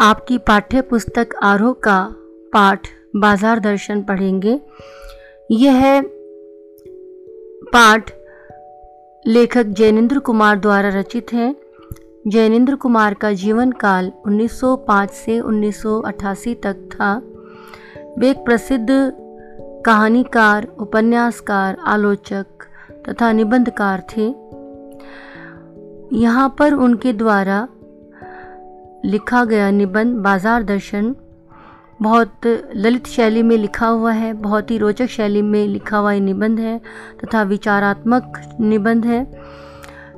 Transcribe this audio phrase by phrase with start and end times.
[0.00, 2.14] आपकी पाठ्य पुस्तक आरोह का
[2.52, 4.60] पाठ बाज़ार दर्शन पढ़ेंगे।
[5.50, 6.02] यह
[7.72, 8.10] पाठ
[9.26, 11.56] लेखक जैनेन्द्र कुमार द्वारा रचित है।
[12.26, 17.14] जैनेन्द्र कुमार का जीवन काल 1905 से 1988 तक था।
[18.18, 18.86] वे एक प्रसिद्ध
[19.86, 22.46] कहानीकार, उपन्यासकार, आलोचक
[23.08, 24.26] तथा निबंधकार थे।
[26.18, 27.68] यहाँ पर उनके द्वारा
[29.04, 31.14] लिखा गया निबंध बाज़ार दर्शन,
[32.02, 36.60] बहुत ललित शैली में लिखा हुआ है, बहुत ही रोचक शैली में लिखा हुआ निबंध
[36.60, 36.78] है
[37.18, 39.24] तथा विचारात्मक निबंध है।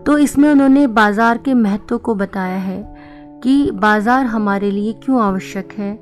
[0.07, 2.83] तो इसमें उन्होंने बाज़ार के महत्व को बताया है
[3.43, 5.99] कि बाज़ार हमारे लिए क्यों आवश्यक है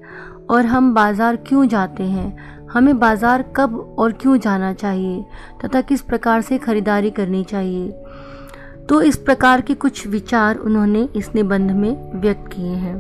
[0.51, 2.37] और हम बाज़ार क्यों जाते हैं,
[2.69, 5.25] हमें बाज़ार कब और क्यों जाना चाहिए
[5.65, 7.89] तथा किस प्रकार से खरीदारी करनी चाहिए।
[8.89, 12.99] तो इस प्रकार के कुछ विचार उन्होंने इस निबंध में व्यक्त किए हैं।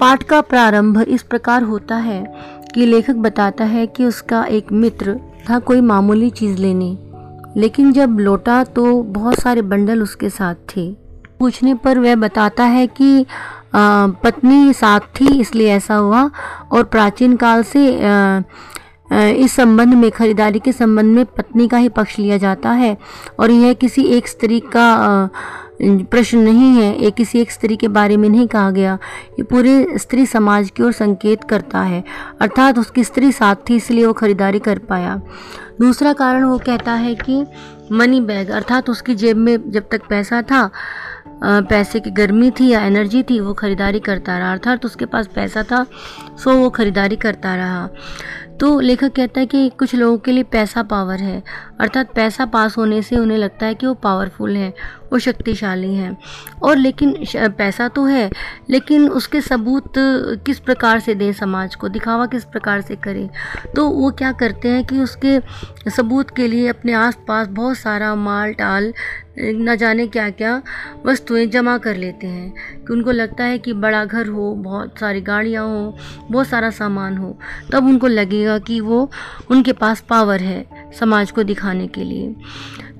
[0.00, 2.34] पाठ का प्रारंभ इस प्रकार होता है
[2.74, 5.20] कि लेखक बताता है कि उसका एक मित्र
[5.50, 6.98] था कोई मामूली चीज़ लेने।
[7.56, 10.96] लेकिन जब लौटा तो बहुत सारे बंडल उसके साथ थे।
[11.38, 13.26] पूछने पर वह बताता है कि
[13.74, 16.30] आ, पत्नी साथ थी इसलिए ऐसा हुआ
[16.72, 18.40] और प्राचीन काल से आ,
[19.08, 22.96] इस संबंध में, खरीदारी के संबंध में पत्नी का ही पक्ष लिया जाता है।
[23.40, 25.30] और यह किसी एक स्त्री का
[25.82, 28.98] प्रश्न नहीं है। ये किसी एक स्त्री के बारे में नहीं कहा गया।
[29.38, 32.02] ये पूरे स्त्री समाज की ओर संकेत करता है।
[32.40, 35.20] अर्थात उसकी स्त्री साथ थी, इसलिए वो खरीदारी कर पाया।
[35.80, 37.44] दूसरा कारण वो कहता है कि
[37.92, 40.70] मनी बैग अर्थात उसकी जेब में जब तक पैसा था
[41.44, 45.62] पैसे की गर्मी थी या एनर्जी थी, वो ख़रीदारी करता रहा। अर्थात उसके पास पैसा
[45.62, 45.84] था,
[46.38, 47.88] सो वो ख़रीदारी करता रहा।
[48.60, 51.42] तो लेखक कहता है कि कुछ लोगों के लिए पैसा पावर है।
[51.80, 54.72] अर्थात पैसा पास होने से उन्हें लगता है कि वो पावरफुल हैं,
[55.12, 56.16] वो शक्तिशाली हैं।
[56.62, 58.30] और लेकिन पैसा तो है,
[58.70, 59.92] लेकिन उसके सबूत
[60.46, 63.28] किस प्रकार से दें समाज को, दिखावा किस प्रकार से करें?
[63.76, 65.40] तो वो क्या करते हैं कि उसके
[65.90, 68.92] सबूत के लिए अपने आसपास बहुत सारा माल, टाल,
[69.38, 70.62] न जाने क्या क्या
[71.06, 72.54] वस्तुएँ जमा कर लेते हैं।
[72.86, 75.96] कि उनको लगता है कि बड़ा घर हो, बहुत सारी गाड़ियाँ हो,
[76.30, 77.38] बहुत सारा सामान हो,
[77.72, 79.10] तब उनको लगेगा कि वो
[79.50, 80.66] उनके पास पावर है,
[81.00, 82.34] समाज को दिखाने के लिए।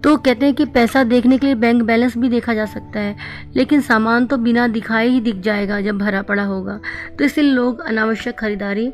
[0.04, 3.16] तो कहते हैं कि पैसा देखने के लिए बैंक बैलेंस भी देखा जा सकता है,
[3.56, 6.80] लेकिन सामान तो बिना दिखाए ही दिख जाएगा जब भरा पड़ा होगा।
[7.18, 8.92] तो इसलिए लोग अनावश्यक खरीदारी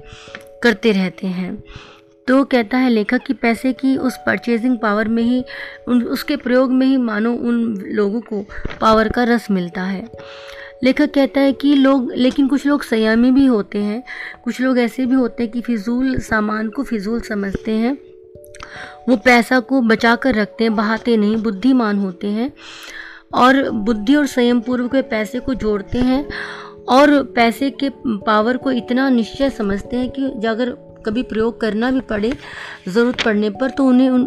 [0.63, 1.63] करते रहते हैं।
[2.27, 5.45] तो कहता है लेखक कि पैसे की उस परचेजिंग पावर में ही,
[5.89, 8.45] उन, उसके प्रयोग में ही मानो उन लोगों को
[8.81, 10.09] पावर का रस मिलता है।
[10.85, 14.03] लेखक कहता है कि लोग, लेकिन कुछ लोग संयमी भी होते हैं।
[14.45, 17.99] कुछ लोग ऐसे भी होते हैं कि फिजूल सामान को फिजूल समझते हैं।
[19.09, 22.53] वो पैसा को बचा कर रखते हैं, बहाते नहीं, बुद्धिमान होते हैं
[23.35, 26.25] और बुद्धि और संयम पूर्वक पैसे को जोड़ते हैं
[26.89, 30.71] और पैसे के पावर को इतना निश्चय समझते हैं कि अगर
[31.07, 32.33] कभी प्रयोग करना भी पड़े,
[32.89, 34.23] ज़रूरत पड़ने पर तो उन्हें उन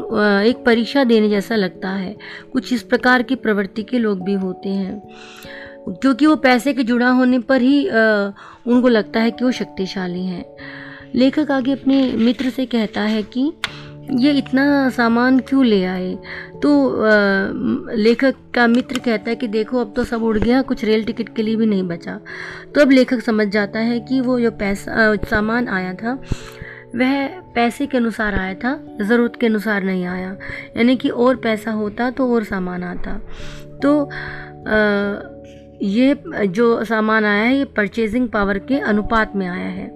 [0.47, 2.15] एक परीक्षा देने जैसा लगता है।
[2.53, 5.01] कुछ इस प्रकार की प्रवृत्ति के लोग भी होते हैं।
[5.89, 10.45] क्योंकि वो पैसे के जुड़ा होने पर ही उनको लगता है कि वो शक्तिशाली हैं।
[11.15, 13.51] लेखक आगे अपने मित्र से कहता है कि
[14.11, 16.13] ये इतना सामान क्यों ले आए?
[16.63, 16.69] तो
[17.95, 21.35] लेखक का मित्र कहता है कि देखो अब तो सब उड़ गया कुछ रेल टिकट
[21.35, 22.19] के लिए भी नहीं बचा।
[22.75, 26.13] तो अब लेखक समझ जाता है कि वो जो पैसा सामान आया था
[26.95, 30.35] वह पैसे के अनुसार आया था ज़रूरत के अनुसार नहीं आया।
[30.77, 33.17] यानी कि और पैसा होता तो और सामान आता।
[33.83, 35.29] तो आ,
[35.81, 36.15] ये
[36.47, 39.87] जो सामान आया है ये परचेजिंग पावर के अनुपात में आया है।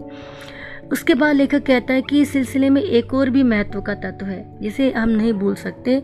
[0.91, 4.25] उसके बाद लेखक कहता है कि इस सिलसिले में एक और भी महत्व का तत्व
[4.25, 5.97] है, जिसे हम नहीं भूल सकते।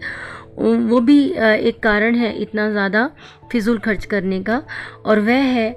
[0.60, 3.10] वो भी एक कारण है इतना ज़्यादा
[3.52, 4.62] फिजूल खर्च करने का,
[5.06, 5.76] और वह है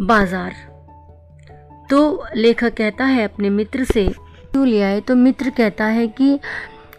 [0.00, 0.54] बाज़ार।
[1.90, 4.08] तो लेखक कहता है अपने मित्र से,
[4.52, 5.00] क्यों ले आए?
[5.00, 6.38] तो मित्र कहता है कि,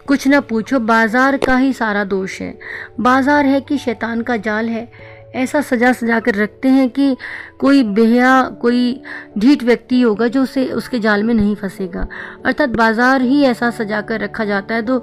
[0.06, 2.54] कुछ ना पूछो, बाज़ार का ही सारा दोष है।
[3.00, 4.88] बाज़ार है कि शैतान का जाल है।
[5.34, 7.16] ऐसा सजा सजा कर रखते हैं कि
[7.58, 9.02] कोई बेहया, कोई
[9.38, 12.06] ढीठ व्यक्ति होगा जो उसे, उसके जाल में नहीं फंसेगा।
[12.46, 15.02] अर्थात बाज़ार ही ऐसा सजा कर रखा जाता है तो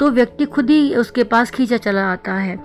[0.00, 2.56] तो व्यक्ति खुद ही उसके पास खींचा चला आता है।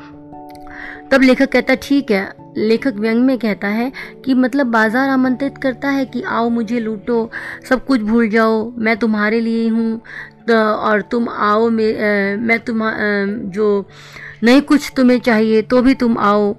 [1.12, 3.92] तब लेखक कहता है ठीक है। लेखक व्यंग में कहता है
[4.26, 7.30] कि मतलब बाज़ार आमंत्रित करता है कि आओ मुझे लूटो,
[7.70, 10.02] सब कुछ भूल जाओ, मैं तुम्हारे लिए हूँ
[10.50, 12.80] और तुम आओ मैं मैं तुम
[13.52, 13.86] जो
[14.44, 16.56] नहीं कुछ तुम्हें चाहिए तो भी तुम आओ।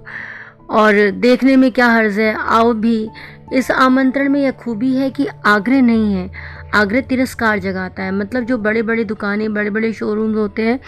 [0.69, 2.33] और देखने में क्या हर्ज है?
[2.35, 3.09] आओ भी।
[3.53, 6.29] इस आमंत्रण में यह खूबी है कि आग्रह नहीं है।
[6.75, 10.79] आग्रह तिरस्कार जगाता है। मतलब जो बड़े बड़े दुकानें बड़े बड़े शोरूम्स होते हैं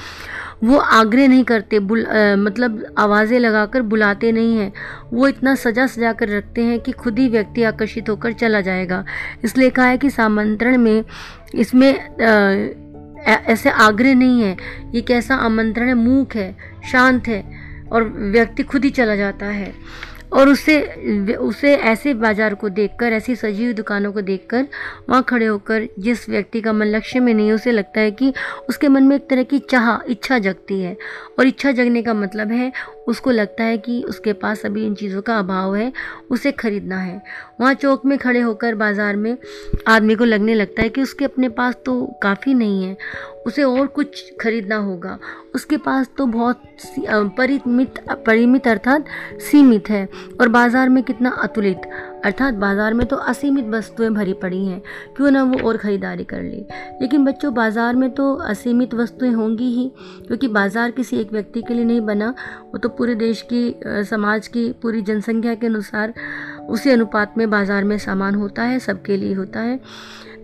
[0.63, 4.71] वो आग्रह नहीं करते बुल आ, मतलब आवाज़ें लगाकर बुलाते नहीं हैं।
[5.13, 9.03] वो इतना सजा सजा कर रखते हैं कि खुद ही व्यक्ति आकर्षित होकर चला जाएगा।
[9.43, 11.03] इसलिए कहा है कि सामंत्रण में
[11.55, 11.89] इसमें
[13.47, 14.55] ऐसे आग्रह नहीं है।
[14.95, 15.93] ये कैसा आमंत्रण है?
[15.93, 16.55] मूक है
[16.91, 17.60] शांत है।
[17.91, 19.73] और व्यक्ति खुद ही चला जाता है।
[20.31, 24.67] और उसे उसे ऐसे बाज़ार को देखकर, ऐसी सजी हुई दुकानों को देखकर,
[25.09, 28.33] वहाँ खड़े होकर जिस व्यक्ति का मन लक्ष्य में नहीं, उसे लगता है कि
[28.69, 30.95] उसके मन में एक तरह की चाह, इच्छा जगती है।
[31.39, 32.71] और इच्छा जगने का मतलब है
[33.07, 35.91] उसको लगता है कि उसके पास अभी इन चीज़ों का अभाव है,
[36.29, 37.21] उसे खरीदना है।
[37.61, 39.35] वहाँ चौक में खड़े होकर बाज़ार में
[39.87, 42.97] आदमी को लगने लगता है कि उसके अपने पास तो काफ़ी नहीं है,
[43.45, 45.17] उसे और कुछ खरीदना होगा।
[45.55, 46.63] उसके पास तो बहुत
[47.37, 49.05] परिमित परिमित अर्थात
[49.41, 50.07] सीमित है
[50.41, 51.89] और बाज़ार में कितना अतुलित।
[52.25, 54.81] अर्थात बाज़ार में तो असीमित वस्तुएँ भरी पड़ी हैं।
[55.17, 56.65] क्यों ना वो और ख़रीदारी कर ले?
[57.01, 59.91] लेकिन बच्चों, बाज़ार में तो असीमित वस्तुएँ होंगी ही,
[60.27, 62.33] क्योंकि बाज़ार किसी एक व्यक्ति के लिए नहीं बना।
[62.63, 66.13] वो तो पूरे देश की समाज की पूरी जनसंख्या के अनुसार
[66.69, 69.79] उसी अनुपात में बाज़ार में सामान होता है, सबके लिए होता है।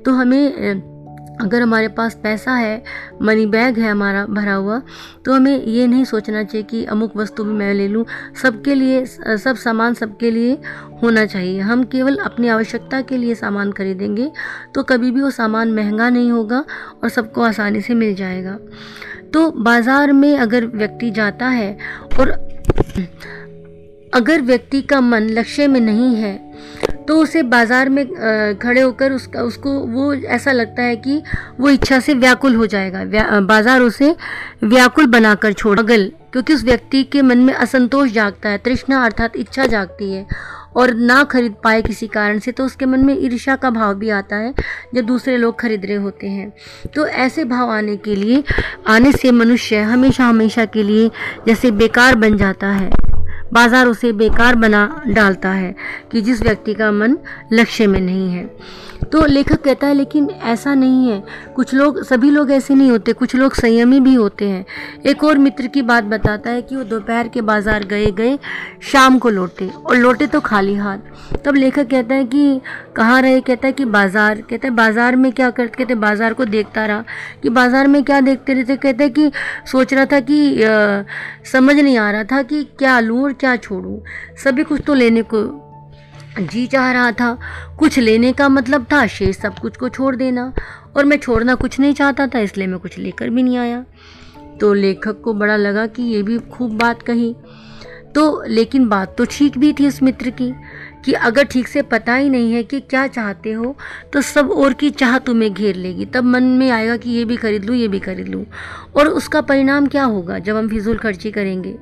[0.06, 0.97] तो हमें
[1.42, 2.84] अगर हमारे पास पैसा है
[3.22, 4.82] मनी बैग है हमारा भरा हुआ
[5.26, 8.06] तो हमें ये नहीं सोचना चाहिए कि अमुक वस्तु भी मैं ले लूँ।
[8.42, 10.58] सबके लिए, सब सामान सबके लिए
[11.04, 14.32] होना चाहिए। हम केवल अपनी आवश्यकता के लिए सामान खरीदेंगे
[14.76, 16.64] तो कभी भी वो सामान महँगा नहीं होगा
[17.04, 18.58] और सबको आसानी से मिल जाएगा।
[19.34, 21.78] तो बाज़ार में अगर व्यक्ति जाता है
[22.20, 22.30] और
[24.14, 26.36] अगर व्यक्ति का मन लक्ष्य में नहीं है
[27.08, 28.06] तो उसे बाज़ार में
[28.58, 31.22] खड़े होकर उसका, उसको वो ऐसा लगता है कि
[31.60, 34.16] वो इच्छा से व्याकुल हो जाएगा। बाज़ार उसे
[34.64, 39.36] व्याकुल बनाकर छोड़ अगल क्योंकि उस व्यक्ति के मन में असंतोष जागता है, तृष्णा अर्थात
[39.38, 40.26] इच्छा जागती है,
[40.76, 44.10] और ना खरीद पाए किसी कारण से तो उसके मन में ईर्ष्या का भाव भी
[44.12, 44.54] आता है,
[44.96, 46.52] जब दूसरे लोग खरीद रहे होते हैं।
[46.96, 48.44] तो ऐसे भाव आने के लिए,
[48.88, 51.10] आने से मनुष्य हमेशा हमेशा के लिए
[51.48, 52.90] जैसे बेकार बन जाता है।
[53.54, 55.76] बाज़ार उसे बेकार बना डालता है
[56.12, 57.18] कि जिस व्यक्ति का मन
[57.54, 58.50] लक्ष्य में नहीं है।
[59.04, 61.22] तो लेखक कहता है लेकिन ऐसा नहीं है।
[61.56, 64.66] कुछ लोग सभी लोग ऐसे नहीं होते। कुछ लोग संयमी भी होते हैं।
[65.06, 68.38] एक और मित्र की बात बताता है कि वो दोपहर के बाज़ार गए गए
[68.84, 72.60] शाम को लौटे और लौटे तो खाली हाथ। तब लेखक कहता है कि
[72.96, 73.40] कहाँ रहे?
[73.42, 77.04] कहता है कि बाज़ार। कहता है बाज़ार में क्या करते कहते बाज़ार को देखता रहा।
[77.44, 79.32] कि बाज़ार में क्या देखते रहते कहते कि
[79.72, 81.04] सोच रहा था कि आ,
[81.52, 84.02] समझ नहीं आ रहा था कि क्या लूँ और क्या छोड़ूँ?
[84.44, 85.44] सभी कुछ तो लेने को
[86.42, 87.38] जी चाह रहा था।
[87.80, 90.52] कुछ लेने का मतलब था शेष सब कुछ को छोड़ देना।
[90.98, 93.84] और मैं छोड़ना कुछ नहीं चाहता था, इसलिए मैं कुछ लेकर भी नहीं आया।
[94.60, 97.36] तो लेखक को बड़ा लगा कि ये भी खूब बात कही।
[98.16, 100.52] तो लेकिन बात तो ठीक भी थी उस मित्र की,
[101.06, 103.76] कि अगर ठीक से पता ही नहीं है कि क्या चाहते हो
[104.14, 107.36] तो सब और की चाह तुम्हें घेर लेगी। तब मन में आएगा कि ये भी
[107.38, 108.46] खरीद लूँ, ये भी खरीद लूँ।
[108.96, 111.76] और उसका परिणाम क्या होगा जब हम फिजूल खर्ची करेंगे?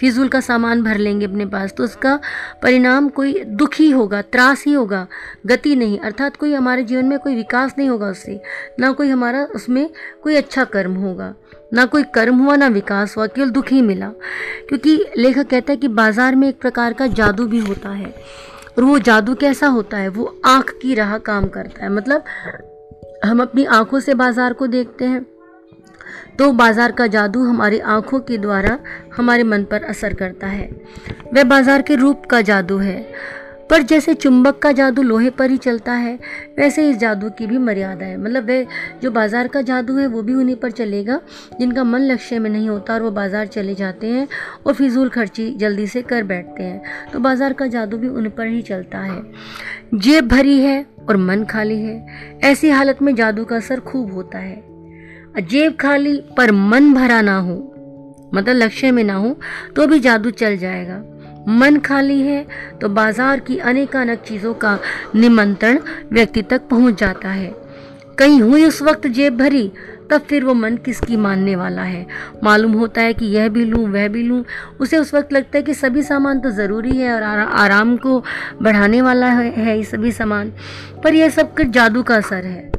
[0.00, 2.18] फिजूल का सामान भर लेंगे अपने पास तो उसका
[2.62, 5.06] परिणाम कोई दुख ही होगा, त्रास ही होगा,
[5.46, 8.40] गति नहीं। अर्थात कोई हमारे जीवन में कोई विकास नहीं होगा उससे,
[8.80, 9.88] ना कोई हमारा उसमें
[10.22, 11.32] कोई अच्छा कर्म होगा,
[11.74, 14.08] ना कोई कर्म हुआ, ना विकास हुआ, केवल दुख ही मिला।
[14.68, 18.14] क्योंकि लेखक कहता है कि बाज़ार में एक प्रकार का जादू भी होता है,
[18.78, 20.08] और वो जादू कैसा होता है?
[20.08, 22.24] वो आँख की राह काम करता है। मतलब
[23.24, 25.24] हम अपनी आँखों से बाज़ार को देखते हैं
[26.38, 28.78] तो बाज़ार का जादू हमारी आँखों के द्वारा
[29.16, 30.68] हमारे मन पर असर करता है।
[31.34, 33.04] वह बाज़ार के रूप का जादू है,
[33.70, 36.14] पर जैसे चुंबक का जादू लोहे पर ही चलता है,
[36.58, 38.66] वैसे इस जादू की भी मर्यादा है। मतलब वह
[39.02, 41.20] जो बाज़ार का जादू है, वो भी उन्हीं पर चलेगा,
[41.60, 44.28] जिनका मन लक्ष्य में नहीं होता और वो बाज़ार चले जाते हैं
[44.66, 48.46] और फिजूल खर्ची जल्दी से कर बैठते हैं। तो बाज़ार का जादू भी उन पर
[48.46, 49.22] ही चलता है।
[49.94, 54.38] जेब भरी है और मन खाली है। ऐसी हालत में जादू का असर खूब होता
[54.38, 54.75] है।
[55.40, 57.54] जेब खाली पर मन भरा ना हो
[58.34, 59.36] मतलब लक्ष्य में ना हो
[59.76, 61.02] तो भी जादू चल जाएगा।
[61.50, 62.46] मन खाली है
[62.80, 64.78] तो बाज़ार की अनेकानक चीज़ों का
[65.16, 65.78] निमंत्रण
[66.12, 67.54] व्यक्ति तक पहुँच जाता है।
[68.18, 69.70] कहीं हुई उस वक्त जेब भरी
[70.10, 72.06] तब फिर वो मन किसकी मानने वाला है?
[72.44, 74.44] मालूम होता है कि यह भी लूँ वह भी लूँ।
[74.80, 78.22] उसे उस वक्त लगता है कि सभी सामान तो ज़रूरी है और आराम को
[78.62, 80.52] बढ़ाने वाला है, ये सभी सामान।
[81.04, 82.70] पर यह सब कुछ जादू का असर है।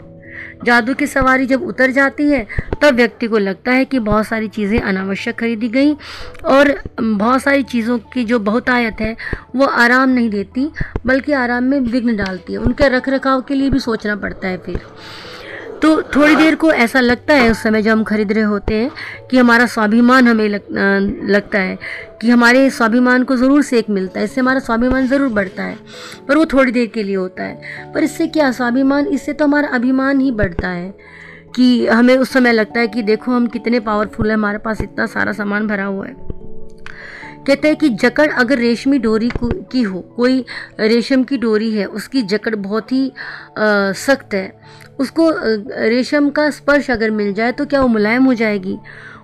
[0.65, 2.47] जादू की सवारी जब उतर जाती है,
[2.81, 5.93] तब व्यक्ति को लगता है कि बहुत सारी चीज़ें अनावश्यक खरीदी गई
[6.45, 9.15] और बहुत सारी चीज़ों की जो बहुतायत है,
[9.55, 10.69] वो आराम नहीं देती,
[11.05, 14.57] बल्कि आराम में विघ्न डालती है। उनके रख रखाव के लिए भी सोचना पड़ता है
[14.57, 14.79] फिर।
[15.81, 18.91] तो थोड़ी देर को ऐसा लगता है उस समय जब हम खरीद रहे होते हैं
[19.31, 20.61] कि हमारा स्वाभिमान हमें लग,
[21.29, 21.77] लगता है
[22.21, 25.77] कि हमारे स्वाभिमान को ज़रूर सेक मिलता है इससे हमारा स्वाभिमान ज़रूर बढ़ता है
[26.27, 29.67] पर वो थोड़ी देर के लिए होता है। पर इससे क्या स्वाभिमान इससे तो हमारा
[29.69, 30.93] अभिमान ही बढ़ता है
[31.55, 35.05] कि हमें उस समय लगता है कि देखो हम कितने पावरफुल हैं हमारे पास इतना
[35.05, 36.15] सारा सामान भरा हुआ है।
[37.47, 40.43] कहते हैं कि जकड़ अगर रेशमी डोरी की हो कोई
[40.79, 43.11] रेशम की डोरी है उसकी जकड़ बहुत ही
[43.59, 44.47] सख्त है
[44.99, 45.29] उसको
[45.87, 48.77] रेशम का स्पर्श अगर मिल जाए तो क्या वो मुलायम हो जाएगी?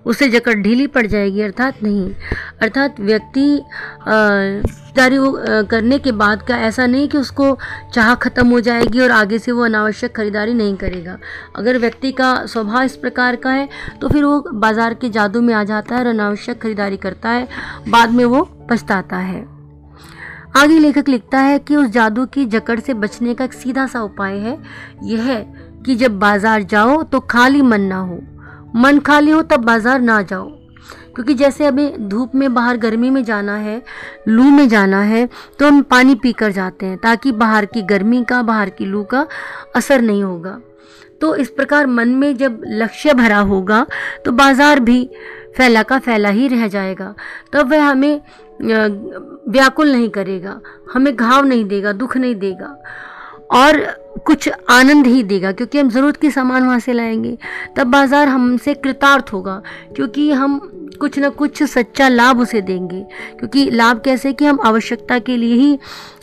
[0.05, 2.09] उससे जकड़ ढीली पड़ जाएगी, अर्थात नहीं।
[2.61, 3.61] अर्थात व्यक्ति
[4.05, 5.17] खरीदारी
[5.67, 7.57] करने के बाद का ऐसा नहीं कि उसको
[7.93, 11.17] चाह खत्म हो जाएगी और आगे से वो अनावश्यक खरीदारी नहीं करेगा।
[11.55, 13.67] अगर व्यक्ति का स्वभाव इस प्रकार का है
[14.01, 17.47] तो फिर वो बाज़ार के जादू में आ जाता है और अनावश्यक खरीदारी करता है।
[17.89, 19.52] बाद में वो पछताता है।
[20.53, 24.01] आगे लेखक लिखता है कि उस जादू की जकड़ से बचने का एक सीधा सा
[24.01, 24.57] उपाय है।
[25.03, 25.41] यह है
[25.85, 28.19] कि जब बाज़ार जाओ तो खाली मन ना हो।
[28.75, 30.49] मन खाली हो तब बाज़ार ना जाओ।
[31.15, 33.81] क्योंकि जैसे हमें धूप में बाहर गर्मी में जाना है,
[34.27, 35.27] लू में जाना है
[35.59, 39.03] तो हम पानी पी कर जाते हैं ताकि बाहर की गर्मी का, बाहर की लू
[39.03, 39.25] का
[39.75, 40.59] असर नहीं होगा।
[41.21, 43.85] तो इस प्रकार मन में जब लक्ष्य भरा होगा
[44.25, 45.09] तो बाज़ार भी
[45.57, 47.13] फैला का फैला ही रह जाएगा।
[47.53, 48.21] तब वह हमें
[48.61, 50.59] व्याकुल नहीं करेगा,
[50.93, 52.77] हमें घाव नहीं देगा, दुख नहीं देगा,
[53.51, 53.81] और
[54.25, 57.37] कुछ आनंद ही देगा, क्योंकि हम ज़रूरत के सामान वहाँ से लाएँगे।
[57.77, 59.61] तब बाज़ार हमसे कृतार्थ होगा,
[59.95, 60.59] क्योंकि हम
[60.99, 63.01] कुछ ना कुछ सच्चा लाभ उसे देंगे।
[63.39, 65.77] क्योंकि लाभ कैसे कि हम आवश्यकता के लिए ही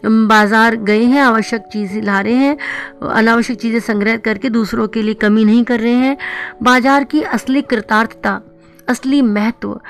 [0.04, 2.56] बाज़ार गए हैं, आवश्यक चीज़ें ला रहे हैं,
[3.04, 6.16] अनावश्यक चीज़ें संग्रह करके दूसरों के लिए कमी नहीं कर रहे हैं।
[6.62, 8.40] बाज़ार की असली कृतार्थता,
[8.88, 9.80] असली महत्व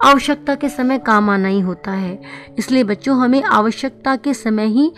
[0.00, 2.20] आवश्यकता के समय काम आना ही होता है।
[2.58, 4.92] इसलिए बच्चों, हमें आवश्यकता के समय ही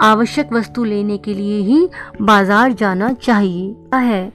[0.00, 1.88] आवश्यक वस्तु लेने के लिए ही
[2.22, 4.32] बाज़ार जाना चाहिए। है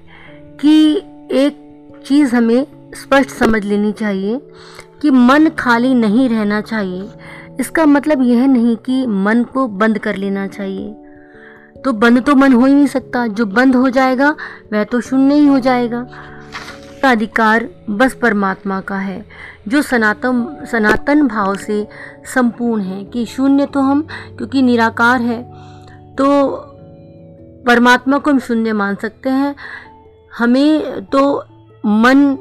[0.61, 0.97] कि
[1.31, 1.63] एक
[2.05, 4.41] चीज़ हमें स्पष्ट समझ लेनी चाहिए
[5.01, 7.09] कि मन खाली नहीं रहना चाहिए।
[7.59, 10.95] इसका मतलब यह नहीं कि मन को बंद कर लेना चाहिए।
[11.85, 14.35] तो बंद तो मन हो ही नहीं सकता। जो बंद हो जाएगा,
[14.73, 16.07] वह तो शून्य ही हो जाएगा।
[17.01, 19.25] का अधिकार बस परमात्मा का है।
[19.67, 21.87] जो सनातन सनातन भाव से
[22.33, 24.01] संपूर्ण है कि शून्य तो हम,
[24.37, 25.41] क्योंकि निराकार है
[26.15, 26.25] तो
[27.67, 29.55] परमात्मा को हम शून्य मान सकते हैं।
[30.31, 31.21] हमें तो
[31.85, 32.37] मन,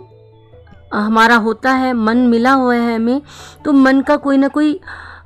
[0.95, 3.21] हमारा होता है, मन मिला हुआ है हमें
[3.65, 4.81] तो मन का कोई ना कोई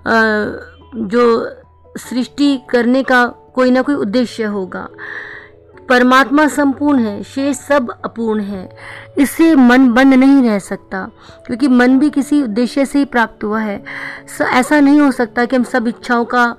[0.07, 1.25] जो
[1.99, 4.89] सृष्टि करने का कोई ना कोई उद्देश्य होगा।
[5.91, 8.69] परमात्मा संपूर्ण है, शेष सब अपूर्ण है।
[9.19, 11.03] इससे मन बंद नहीं रह सकता,
[11.47, 13.83] क्योंकि मन भी किसी उद्देश्य से ही प्राप्त हुआ है।
[14.43, 16.55] ऐसा नहीं हो सकता कि हम सब इच्छाओं का,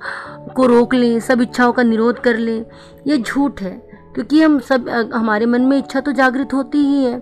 [0.56, 2.64] को रोक लें, सब इच्छाओं का निरोध कर लें।
[3.06, 3.70] यह झूठ है,
[4.14, 7.20] क्योंकि हम सब हमारे मन में इच्छा तो जागृत होती ही है।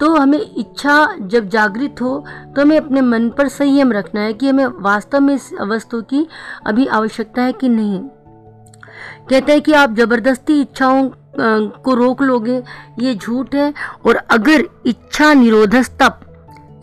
[0.00, 2.18] तो हमें इच्छा जब जागृत हो
[2.56, 6.26] तो हमें अपने मन पर संयम रखना है कि हमें वास्तव में इस वस्तु की
[6.66, 8.00] अभी आवश्यकता है कि नहीं।
[9.30, 11.10] कहते हैं कि आप ज़बरदस्ती इच्छाओं
[11.80, 12.62] को रोक लोगे,
[13.00, 13.72] ये झूठ है।
[14.06, 16.20] और अगर इच्छा निरोधस तप,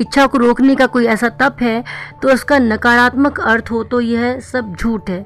[0.02, 1.84] इच्छा को रोकने का कोई ऐसा तप है
[2.22, 5.26] तो उसका नकारात्मक अर्थ हो तो यह सब झूठ है।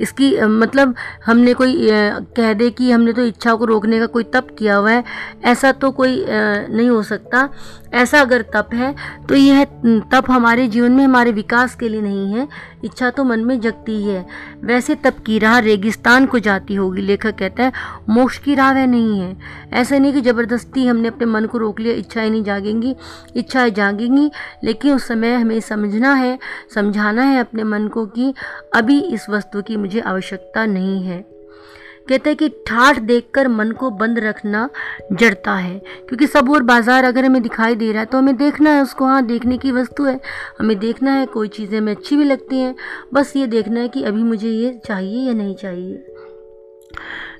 [0.00, 0.94] इसकी मतलब
[1.26, 1.88] हमने कोई
[2.36, 5.04] कह दे कि हमने तो इच्छा को रोकने का कोई तप किया हुआ है,
[5.44, 7.48] ऐसा तो कोई नहीं हो सकता।
[7.94, 8.94] ऐसा अगर तप है
[9.28, 9.64] तो यह
[10.12, 12.46] तप हमारे जीवन में हमारे विकास के लिए नहीं है,
[12.84, 14.24] इच्छा तो मन में जगती ही है।
[14.64, 17.72] वैसे तप की राह रेगिस्तान को जाती होगी, लेखक कहता है,
[18.08, 19.36] मोक्ष की राह वह नहीं है।
[19.72, 22.94] ऐसा नहीं कि ज़बरदस्ती हमने अपने मन को रोक लिया, इच्छाएँ नहीं जागेंगी,
[23.36, 24.30] इच्छाएँ जागेंगी,
[24.64, 26.38] लेकिन उस समय हमें समझना है,
[26.74, 28.32] समझाना है अपने मन को कि
[28.74, 31.24] अभी इस वस्तु की मुझे आवश्यकता नहीं है।
[32.08, 34.68] कहते हैं कि ठाठ देखकर मन को बंद रखना
[35.12, 35.78] जड़ता है,
[36.08, 39.04] क्योंकि सब और बाज़ार अगर हमें दिखाई दे रहा है तो हमें देखना है, उसको
[39.04, 40.18] हाँ देखने की वस्तु है।
[40.60, 42.74] हमें देखना है, कोई चीज़ें हमें अच्छी भी लगती हैं,
[43.14, 46.06] बस ये देखना है कि अभी मुझे ये चाहिए या नहीं चाहिए।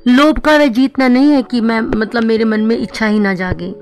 [0.08, 3.34] लोभ का वह जीतना नहीं है कि मैं मतलब मेरे मन में इच्छा ही ना
[3.34, 3.74] जागे।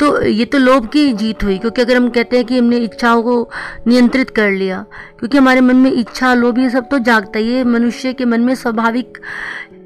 [0.00, 3.22] तो ये तो लोभ की जीत हुई, क्योंकि अगर हम कहते हैं कि हमने इच्छाओं
[3.22, 3.50] को
[3.86, 4.84] नियंत्रित कर लिया,
[5.18, 8.40] क्योंकि हमारे मन में इच्छा, लोभ, ये सब तो जागता ही है। मनुष्य के मन
[8.40, 9.18] में स्वाभाविक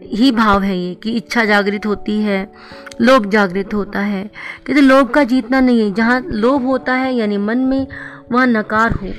[0.06, 2.52] ही भाव है ये, कि इच्छा जागृत होती है,
[3.00, 4.24] लोभ जागृत होता है।
[4.66, 7.86] कहते लोभ का जीतना नहीं है। जहाँ लोभ होता है, यानी मन में,
[8.32, 9.12] वहाँ नकार हो।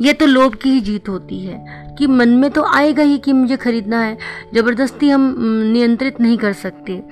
[0.00, 1.60] ये तो लोभ की ही जीत होती है,
[1.98, 4.16] कि मन में तो आएगा ही कि मुझे खरीदना है।
[4.54, 5.34] ज़बरदस्ती हम
[5.72, 7.02] नियंत्रित नहीं कर सकते।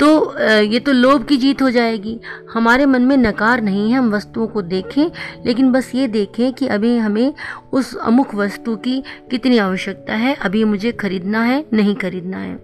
[0.00, 2.18] तो ये तो लोभ की जीत हो जाएगी।
[2.52, 5.10] हमारे मन में नकार नहीं है, हम वस्तुओं को देखें,
[5.46, 7.32] लेकिन बस ये देखें कि अभी हमें
[7.72, 12.54] उस अमुख वस्तु की कितनी आवश्यकता है। अभी मुझे खरीदना है, नहीं खरीदना है।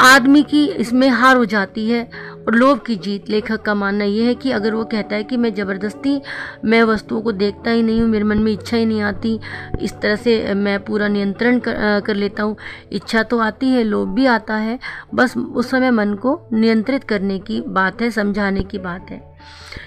[0.00, 2.08] आदमी की इसमें हार हो जाती है।
[2.46, 5.36] और लोभ की जीत। लेखक का मानना यह है कि अगर वो कहता है कि
[5.36, 6.20] मैं ज़बरदस्ती
[6.64, 9.38] मैं वस्तुओं को देखता ही नहीं हूँ मेरे मन में इच्छा ही नहीं आती
[9.80, 12.56] इस तरह से मैं पूरा नियंत्रण कर, कर लेता हूँ।
[12.92, 14.78] इच्छा तो आती है लोभ भी आता है
[15.14, 19.33] बस उस समय मन को नियंत्रित करने की बात है समझाने की बात है।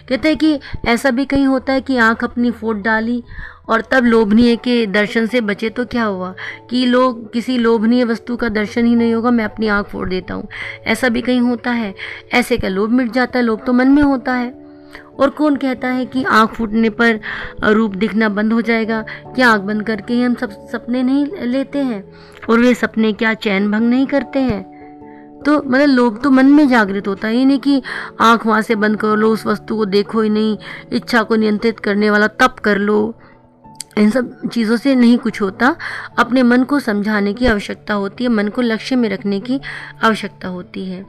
[0.10, 3.24] कहते हैं कि ऐसा भी कहीं होता है कि आँख अपनी फोट डाली
[3.70, 6.36] और तब लोभनीय के दर्शन से बचे तो क्या हुआ
[6.70, 10.34] कि लोग, किसी लोभनीय वस्तु का दर्शन ही नहीं होगा, मैं अपनी आँख फोड़ देता
[10.34, 10.48] हूँ।
[10.86, 11.96] ऐसा भी कहीं होता है?
[12.34, 14.68] ऐसे का लोभ मिट जाता है, लोभ तो मन में होता है।
[15.20, 17.20] और कौन कहता है कि आँख फूटने पर
[17.64, 19.06] रूप दिखना बंद हो जाएगा?
[19.36, 22.04] क्या आँख बंद करके ही हम सब सपने नहीं लेते हैं?
[22.50, 24.76] और वे सपने क्या चैन भंग नहीं करते हैं?
[25.46, 27.82] तो मतलब लोभ तो मन में जागृत होता है। ये नहीं कि
[28.22, 30.58] आँख वहाँ से बंद कर लो, उस वस्तु को देखो ही नहीं,
[30.91, 33.13] इच्छा को नियंत्रित करने वाला तप कर लो।
[33.98, 35.75] इन सब चीज़ों से नहीं कुछ होता।
[36.20, 39.60] अपने मन को समझाने की आवश्यकता होती है, मन को लक्ष्य में रखने की
[40.03, 41.06] आवश्यकता होती है।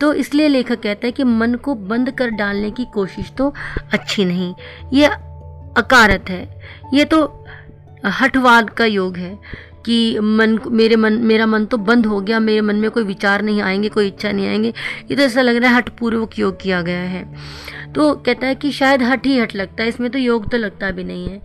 [0.00, 3.52] तो इसलिए लेखक कहता है कि मन को बंद कर डालने की कोशिश तो
[3.92, 4.54] अच्छी नहीं,
[4.92, 5.06] ये
[5.76, 6.60] अकारत है।
[6.94, 7.46] ये तो
[8.04, 9.38] हठवाद का योग है।
[9.88, 13.42] कि मन मेरे मन, मेरा मन तो बंद हो गया, मेरे मन में कोई विचार
[13.42, 14.72] नहीं आएँगे, कोई इच्छा नहीं आएँगे।
[15.10, 17.24] ये तो ऐसा लग रहा है हठपूर्वक योग किया गया है।
[17.94, 20.90] तो कहता है कि शायद हट ही हट लगता है, इसमें तो योग तो लगता
[20.90, 21.40] भी नहीं है।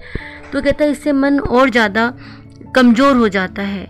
[0.54, 2.14] तो कहता है इससे मन और ज़्यादा
[2.76, 3.88] कमज़ोर हो जाता है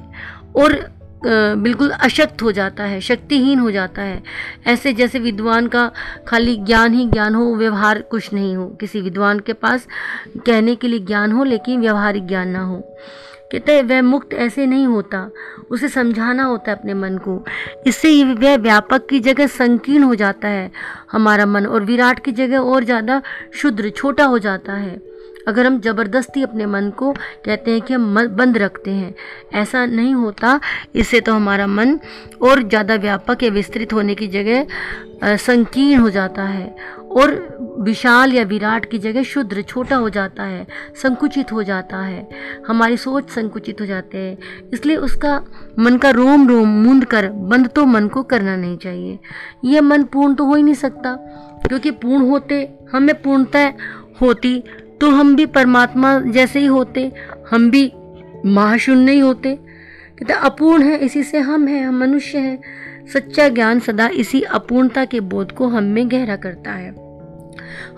[0.55, 0.81] और
[1.25, 4.21] बिल्कुल अशक्त हो जाता है, शक्तिहीन हो जाता है।
[4.67, 5.91] ऐसे जैसे विद्वान का
[6.27, 9.87] खाली ज्ञान ही ज्ञान हो, व्यवहार कुछ नहीं हो। किसी विद्वान के पास
[10.45, 12.81] कहने के लिए ज्ञान हो, लेकिन व्यवहारिक ज्ञान ना हो।
[13.51, 15.29] कहते हैं वह मुक्त ऐसे नहीं होता।
[15.71, 17.43] उसे समझाना होता है अपने मन को।
[17.87, 20.69] इससे वह व्यापक की जगह संकीर्ण हो जाता है।
[21.11, 23.21] हमारा मन और विराट की जगह और ज़्यादा
[23.53, 25.01] शुद्र, छोटा हो जाता है।
[25.47, 27.11] अगर हम ज़बरदस्ती अपने मन को
[27.45, 29.13] कहते हैं कि हम बंद रखते हैं,
[29.53, 30.59] ऐसा नहीं होता।
[30.95, 31.99] इससे तो हमारा मन
[32.41, 36.75] और ज़्यादा व्यापक या विस्तृत होने की जगह संकीर्ण हो जाता है।
[37.13, 40.65] और विशाल या विराट की जगह शुद्र छोटा हो जाता है,
[40.95, 42.27] संकुचित हो जाता है।
[42.67, 45.41] हमारी सोच संकुचित हो जाते हैं। इसलिए उसका
[45.79, 49.19] मन का रोम रोम मूंद कर, बंद तो मन को करना नहीं चाहिए।
[49.65, 51.15] यह मन पूर्ण तो हो ही नहीं सकता,
[51.67, 53.71] क्योंकि पूर्ण होते, हमें पूर्णता
[54.21, 54.63] होती
[55.01, 57.11] तो हम भी परमात्मा जैसे ही होते,
[57.51, 57.91] हम भी
[58.45, 59.55] महाशून्य ही होते।
[60.19, 62.59] कहते अपूर्ण है, इसी से हम हैं, हम मनुष्य हैं।
[63.13, 67.02] सच्चा ज्ञान सदा इसी अपूर्णता के बोध को हम में गहरा करता है।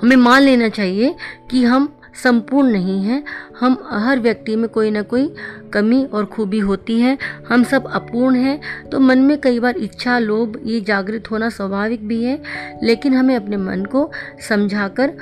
[0.02, 1.16] हमें मान लेना चाहिए
[1.52, 3.24] कि हम संपूर्ण नहीं हैं।
[3.60, 5.36] हम हर व्यक्ति में कोई ना कोई
[5.74, 7.18] कमी और खूबी होती है।
[7.50, 8.62] हम सब अपूर्ण हैं।
[8.92, 12.42] तो मन में कई बार इच्छा, लोभ, ये जागृत होना स्वाभाविक भी है।
[12.84, 14.12] लेकिन हमें अपने मन को
[14.50, 15.14] समझाकर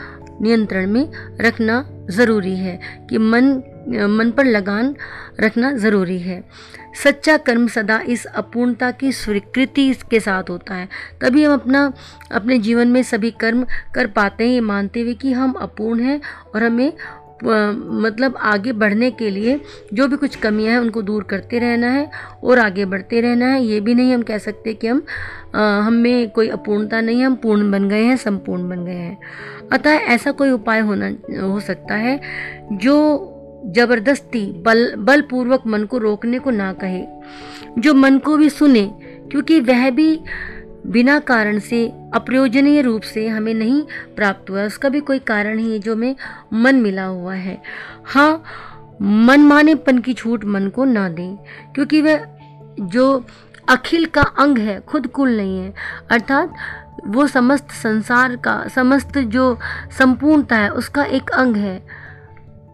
[0.42, 1.10] नियंत्रण में
[1.42, 4.96] रखना ज़रूरी है कि मन मन पर लगान
[5.40, 6.44] रखना ज़रूरी है।
[7.04, 10.88] सच्चा कर्म सदा इस अपूर्णता की स्वीकृति के साथ होता है।
[11.22, 11.92] तभी हम अपना,
[12.32, 13.66] अपने जीवन में सभी कर्म
[13.96, 16.22] कर पाते हैं। ये मानते हुए कि हम अपूर्ण हैं
[16.56, 16.92] और हमें
[17.44, 19.60] मतलब आगे बढ़ने के लिए
[19.94, 22.10] जो भी कुछ कमियाँ हैं उनको दूर करते रहना है
[22.44, 25.04] और आगे बढ़ते रहना है। ये भी नहीं हम कह सकते कि हम
[25.56, 26.04] हम
[26.36, 29.18] कोई अपूर्णता नहीं है। हम पूर्ण बन गए हैं, संपूर्ण बन गए हैं।
[29.72, 31.10] अतः ऐसा कोई उपाय होना,
[31.42, 32.20] हो सकता है
[32.74, 33.30] जो
[33.66, 37.06] ज़बरदस्ती बल, बलपूर्वक मन को रोकने को ना कहे।
[37.80, 38.92] जो मन को भी सुने,
[39.32, 40.20] क्योंकि वह भी
[40.88, 43.84] बिना कारण से, अप्रयोजनीय रूप से हमें नहीं
[44.16, 46.16] प्राप्त हुआ, उसका भी कोई कारण ही है जो हमें
[46.54, 47.62] मन मिला हुआ है।
[48.06, 48.44] हाँ
[49.02, 51.36] मन मानेपन की छूट मन को ना दें,
[51.74, 52.26] क्योंकि वह
[52.80, 53.26] जो
[53.70, 55.74] अखिल का अंग है, खुद कुल नहीं है।
[56.12, 56.54] अर्थात,
[57.08, 59.60] वो समस्त संसार का, समस्त जो
[60.00, 62.03] संपूर्णता है, उसका एक अंग है।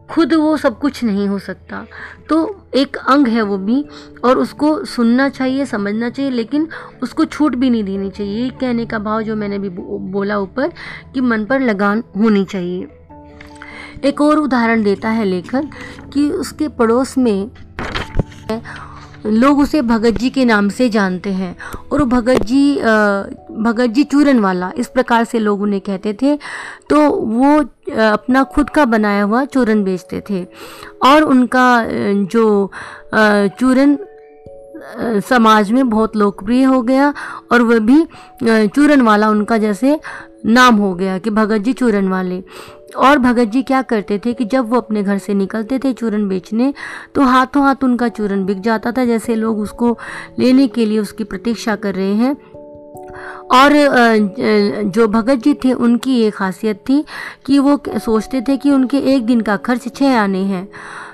[0.10, 1.86] खुद वो सब कुछ नहीं हो सकता।
[2.30, 3.86] तो एक अंग है वो भी,
[4.24, 6.67] और उसको सुनना चाहिए, समझना चाहिए, लेकिन
[7.04, 9.69] उसको छूट भी नहीं देनी चाहिए। ये कहने का भाव जो मैंने भी
[10.12, 10.67] बोला ऊपर,
[11.13, 12.88] कि मन पर लगान होनी चाहिए।
[14.04, 15.69] एक और उदाहरण देता है लेखक
[16.13, 17.52] कि उसके पड़ोस में
[19.25, 21.55] लोग उसे भगत जी के नाम से जानते हैं
[21.91, 26.36] और भगत जी भगत जी चूरन वाला, इस प्रकार से लोग उन्हें कहते थे।
[26.89, 27.58] तो वो
[28.03, 30.43] अपना खुद का बनाया हुआ चूरन बेचते थे।
[31.05, 31.86] और उनका
[32.25, 32.71] जो
[33.60, 33.97] चूरन
[35.21, 37.13] समाज में बहुत लोकप्रिय हो गया
[37.51, 38.05] और वह भी
[38.43, 39.99] चूरन वाला उनका जैसे
[40.45, 42.43] नाम हो गया कि भगत जी चूरन वाले।
[42.89, 46.28] और भगत जी क्या करते थे कि जब वो अपने घर से निकलते थे चूरन
[46.30, 46.73] बेचने
[47.15, 49.97] तो हाथों हाथ उनका चूरन बिक जाता था, जैसे लोग उसको
[50.39, 52.36] लेने के लिए उसकी प्रतीक्षा कर रहे हैं।
[53.52, 53.71] और
[54.88, 57.04] जो भगत जी थे, उनकी ये खासियत थी
[57.45, 60.67] कि वो सोचते थे कि उनके एक दिन का खर्च छः आने हैं।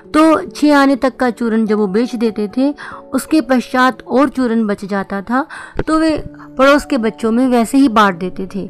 [0.06, 2.70] तो छः आने तक का चूरन जब वो बेच देते थे,
[3.14, 5.46] उसके पश्चात और चूरन बच जाता था
[5.86, 6.16] तो वे
[6.58, 8.68] पड़ोस के बच्चों में वैसे ही बांट देते थे।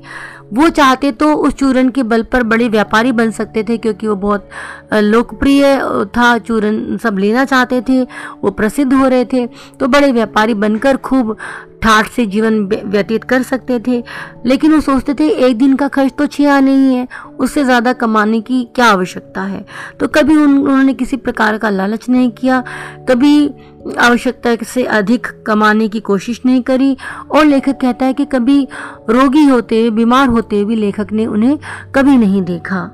[0.48, 4.14] वो चाहते तो उस चूरन के बल पर बड़े व्यापारी बन सकते थे क्योंकि वो
[4.16, 4.48] बहुत
[4.94, 5.76] लोकप्रिय
[6.16, 8.02] था। चूरन सब लेना चाहते थे
[8.42, 9.46] वो प्रसिद्ध हो रहे थे।
[9.80, 11.36] तो बड़े व्यापारी बनकर खूब
[11.82, 14.02] ठाठ से जीवन व्यतीत कर सकते थे।
[14.46, 17.06] लेकिन वो सोचते थे एक दिन का खर्च तो छः नहीं है
[17.40, 19.64] उससे ज़्यादा कमाने की क्या आवश्यकता है?
[20.00, 22.62] तो कभी उन, उन्होंने किसी प्रकार का लालच नहीं किया
[23.08, 23.50] कभी
[23.98, 26.96] आवश्यकता से अधिक कमाने की कोशिश नहीं करी
[27.30, 28.66] और लेखक कहता है कि कभी
[29.10, 31.58] रोगी होते, बीमार होते भी लेखक ने उन्हें
[31.94, 32.88] कभी नहीं देखा।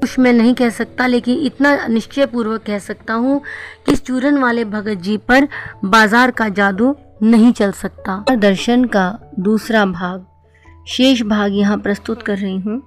[0.00, 3.40] कुछ मैं नहीं कह सकता, लेकिन इतना निश्चय पूर्वक कह सकता हूँ
[3.86, 5.48] कि इस चूरन वाले भगत जी पर
[5.84, 9.06] बाज़ार का जादू नहीं चल सकता। दर्शन का
[9.40, 10.26] दूसरा भाग,
[10.88, 12.82] शेष भाग यहाँ प्रस्तुत कर रही हूँ।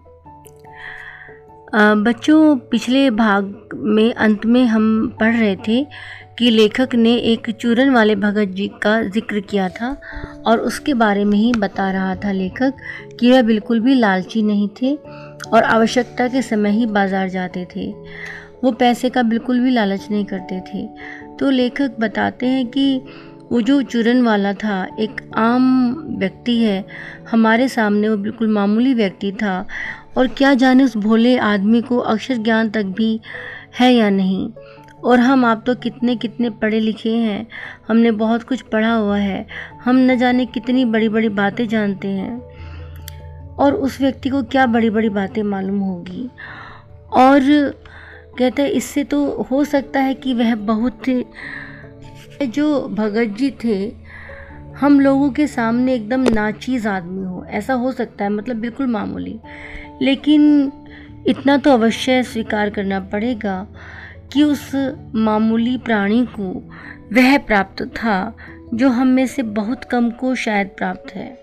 [1.74, 4.86] बच्चों, पिछले भाग में अंत में हम
[5.20, 5.86] पढ़ रहे थे
[6.40, 9.90] कि लेखक ने एक चूरन वाले भगत जी का ज़िक्र किया था
[10.48, 12.78] और उसके बारे में ही बता रहा था लेखक
[13.20, 14.94] कि वह बिल्कुल भी लालची नहीं थे
[15.54, 17.92] और आवश्यकता के समय ही बाज़ार जाते थे।
[18.64, 20.88] वो पैसे का बिल्कुल भी लालच नहीं करते थे।
[21.38, 23.02] तो लेखक बताते हैं कि
[23.52, 26.86] वो जो चूरन वाला था, एक आम व्यक्ति है।
[27.32, 29.66] हमारे सामने वो बिल्कुल मामूली व्यक्ति था।
[30.18, 33.20] और क्या जाने उस भोले आदमी को अक्षर ज्ञान तक भी
[33.80, 34.50] है या नहीं?
[35.04, 37.48] और हम आप तो कितने कितने पढ़े लिखे हैं।
[37.88, 39.48] हमने बहुत कुछ पढ़ा हुआ है।
[39.86, 42.42] हम न जाने कितनी बड़ी बड़ी बातें जानते हैं।
[43.56, 46.30] और उस व्यक्ति को क्या बड़ी बड़ी बातें मालूम होगी?
[47.12, 47.40] और
[48.40, 51.02] कहते हैं, इससे तो हो सकता है कि वह बहुत
[52.44, 53.92] जो भगत जी थे।
[54.80, 59.40] हम लोगों के सामने एकदम नाचीज़ आदमी हो। ऐसा हो सकता है मतलब बिल्कुल मामूली।
[60.02, 60.72] लेकिन
[61.28, 63.68] इतना तो अवश्य स्वीकार करना पड़ेगा।
[64.34, 64.72] कि उस
[65.16, 66.74] मामूली प्राणी को
[67.14, 68.38] वह प्राप्त था
[68.74, 71.40] जो हम में से बहुत कम को शायद प्राप्त है।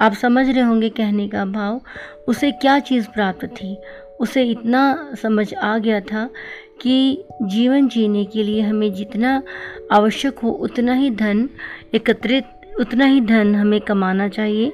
[0.00, 1.80] आप समझ रहे होंगे कहने का भाव,
[2.28, 3.78] उसे क्या चीज़ प्राप्त थी?
[4.20, 6.30] उसे इतना समझ आ गया था
[6.80, 9.42] कि जीवन जीने के लिए हमें जितना
[9.92, 11.48] आवश्यक हो, उतना ही धन
[11.94, 12.44] एकत्रित
[12.80, 14.72] उतना ही धन हमें कमाना चाहिए।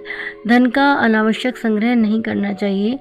[0.48, 2.98] धन का अनावश्यक संग्रह नहीं करना चाहिए।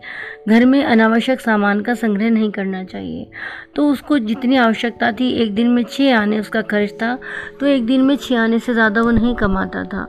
[0.50, 3.28] घर में अनावश्यक सामान का संग्रह नहीं करना चाहिए।
[3.76, 7.18] तो उसको जितनी आवश्यकता थी, एक दिन में छः आने उसका खर्च था
[7.60, 10.04] तो एक दिन में छः आने से ज़्यादा वो नहीं कमाता था।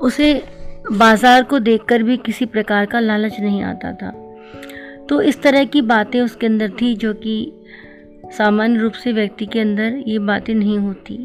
[0.00, 0.32] उसे
[0.92, 4.10] बाज़ार को देखकर भी किसी प्रकार का लालच नहीं आता था।
[5.08, 7.52] तो इस तरह की बातें उसके अंदर थी, जो कि
[8.32, 11.18] सामान्य रूप से व्यक्ति के अंदर ये बातें नहीं होती।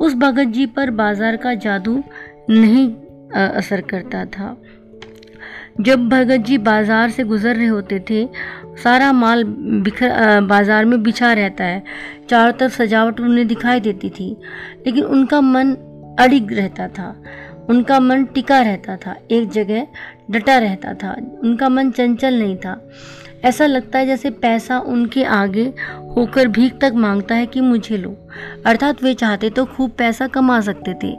[0.00, 2.02] उस भगत जी पर बाज़ार का जादू
[2.50, 2.88] नहीं
[3.34, 4.56] असर करता था।
[5.80, 8.24] जब भगत जी बाज़ार से गुजर रहे होते थे,
[8.82, 11.82] सारा माल बिखर बाज़ार में बिछा रहता है।
[12.30, 14.36] चारों तरफ़ सजावट उन्हें दिखाई देती थी,
[14.86, 15.74] लेकिन उनका मन
[16.20, 17.14] अड़िग रहता था।
[17.70, 19.86] उनका मन टिका रहता था, एक जगह
[20.30, 22.80] डटा रहता था। उनका मन चंचल नहीं था।
[23.44, 25.64] ऐसा लगता है जैसे पैसा उनके आगे
[26.16, 28.16] होकर भीख तक माँगता है कि मुझे लो।
[28.66, 31.14] अर्थात वे चाहते तो खूब पैसा कमा सकते थे,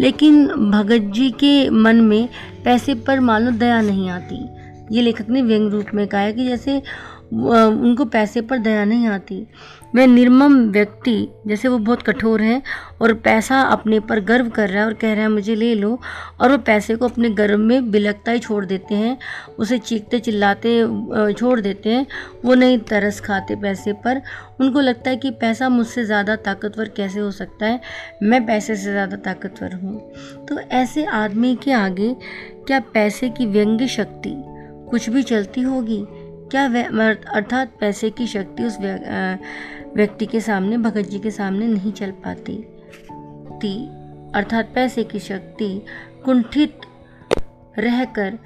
[0.00, 2.28] लेकिन भगत जी के मन में
[2.64, 4.44] पैसे पर मानो दया नहीं आती।
[4.92, 6.76] ये लेखक ने व्यंग रूप में कहा है कि जैसे
[7.32, 9.46] उनको पैसे पर दया नहीं आती।
[9.94, 12.62] वह निर्मम व्यक्ति, जैसे वो बहुत कठोर है,
[13.00, 15.98] और पैसा अपने पर गर्व कर रहा है और कह रहा है, मुझे ले लो।
[16.40, 19.16] और वो पैसे को अपने गर्व में बिलकता ही छोड़ देते हैं,
[19.58, 20.80] उसे चीखते चिल्लाते
[21.32, 22.06] छोड़ देते हैं,
[22.44, 24.22] वो नहीं तरस खाते पैसे पर।
[24.60, 27.80] उनको लगता है कि पैसा मुझसे ज़्यादा ताकतवर कैसे हो सकता है?
[28.22, 29.98] मैं पैसे से ज़्यादा ताकतवर हूँ।
[30.48, 32.14] तो ऐसे आदमी के आगे
[32.66, 34.34] क्या पैसे की व्यंग्य शक्ति
[34.90, 36.04] कुछ भी चलती होगी?
[36.54, 36.64] क्या
[37.34, 38.78] अर्थात पैसे की शक्ति उस
[39.96, 42.56] व्यक्ति के सामने, भगत जी के सामने नहीं चल पाती।
[43.58, 43.74] थी
[44.34, 45.68] अर्थात पैसे की शक्ति
[46.24, 46.80] कुंठित
[47.78, 48.38] रहकर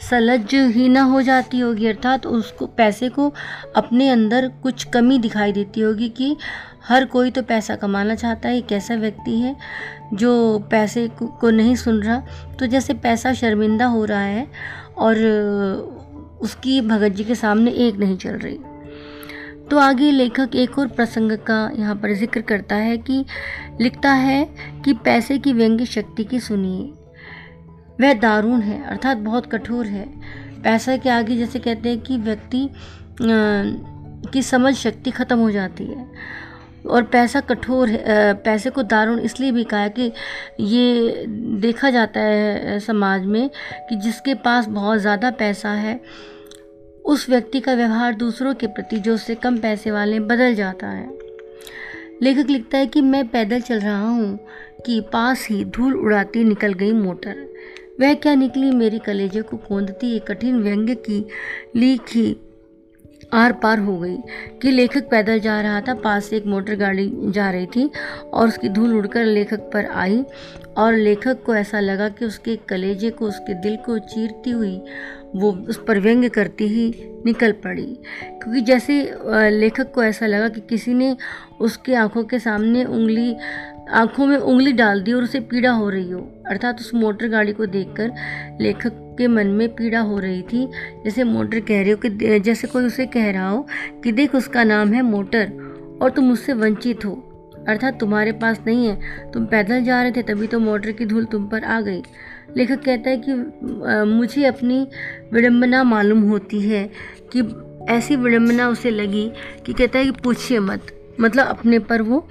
[0.00, 3.32] सलज ही ना हो जाती होगी। अर्थात उसको, पैसे को
[3.76, 6.36] अपने अंदर कुछ कमी दिखाई देती होगी कि
[6.84, 9.56] हर कोई तो पैसा कमाना चाहता है। एक ऐसा व्यक्ति है
[10.14, 12.22] जो पैसे को नहीं सुन रहा।
[12.58, 14.46] तो जैसे पैसा शर्मिंदा हो रहा है
[14.98, 16.00] और
[16.42, 18.58] उसकी भगत जी के सामने एक नहीं चल रही।
[19.70, 23.24] तो आगे लेखक एक और प्रसंग का यहाँ पर ज़िक्र करता है कि,
[23.80, 24.44] लिखता है
[24.84, 26.92] कि पैसे की व्यंग्य शक्ति की सुनिए।
[28.00, 30.06] वह दारुण है, अर्थात बहुत कठोर है।
[30.62, 32.68] पैसा के आगे जैसे कहते हैं कि व्यक्ति
[34.32, 36.06] की समझ शक्ति ख़त्म हो जाती है।
[36.84, 40.12] और पैसा कठोर है पैसे को दारुण इसलिए भी कहा है कि
[40.60, 41.26] ये
[41.60, 43.48] देखा जाता है समाज में
[43.88, 46.00] कि जिसके पास बहुत ज़्यादा पैसा है
[47.04, 51.08] उस व्यक्ति का व्यवहार दूसरों के प्रति जो उससे कम पैसे वाले बदल जाता है।
[52.22, 54.38] लेखक लिखता है कि मैं पैदल चल रहा हूँ
[54.86, 57.48] कि पास ही धूल उड़ाती निकल गई मोटर।
[58.00, 61.24] वह क्या निकली मेरी कलेजे को कोंदती एक कठिन व्यंग्य की
[61.76, 62.36] लीखी
[63.32, 64.16] आर पार हो गई
[64.62, 67.90] कि लेखक पैदल जा रहा था, पास से एक मोटर गाड़ी जा रही थी
[68.32, 70.22] और उसकी धूल उड़कर लेखक पर आई
[70.76, 74.80] और लेखक को ऐसा लगा कि उसके कलेजे को, उसके दिल को चीरती हुई
[75.36, 76.88] वो उस पर व्यंग्य करती ही
[77.26, 77.84] निकल पड़ी।
[78.32, 78.94] क्योंकि जैसे
[79.50, 81.16] लेखक को ऐसा लगा कि किसी ने
[81.60, 83.34] उसकी आँखों के सामने उंगली,
[83.90, 87.52] आँखों में उंगली डाल दी और उसे पीड़ा हो रही हो। अर्थात उस मोटर गाड़ी
[87.52, 88.12] को देखकर
[88.60, 90.66] लेखक के मन में पीड़ा हो रही थी।
[91.04, 93.66] जैसे मोटर कह रही हो कि जैसे कोई उसे कह रहा हो
[94.04, 95.52] कि देख उसका नाम है मोटर
[96.02, 97.12] और तुम उससे वंचित हो।
[97.68, 101.24] अर्थात तुम्हारे पास नहीं है, तुम पैदल जा रहे थे तभी तो मोटर की धूल
[101.24, 102.02] तुम पर आ गई।
[102.56, 103.34] लेखक कहता है कि
[104.10, 104.86] मुझे अपनी
[105.32, 106.88] विडम्बना मालूम होती है
[107.32, 107.42] कि
[107.90, 109.30] ऐसी विडम्बना उसे लगी
[109.66, 110.86] कि कहता है कि पूछिए मत।
[111.20, 112.26] मतलब अपने पर वो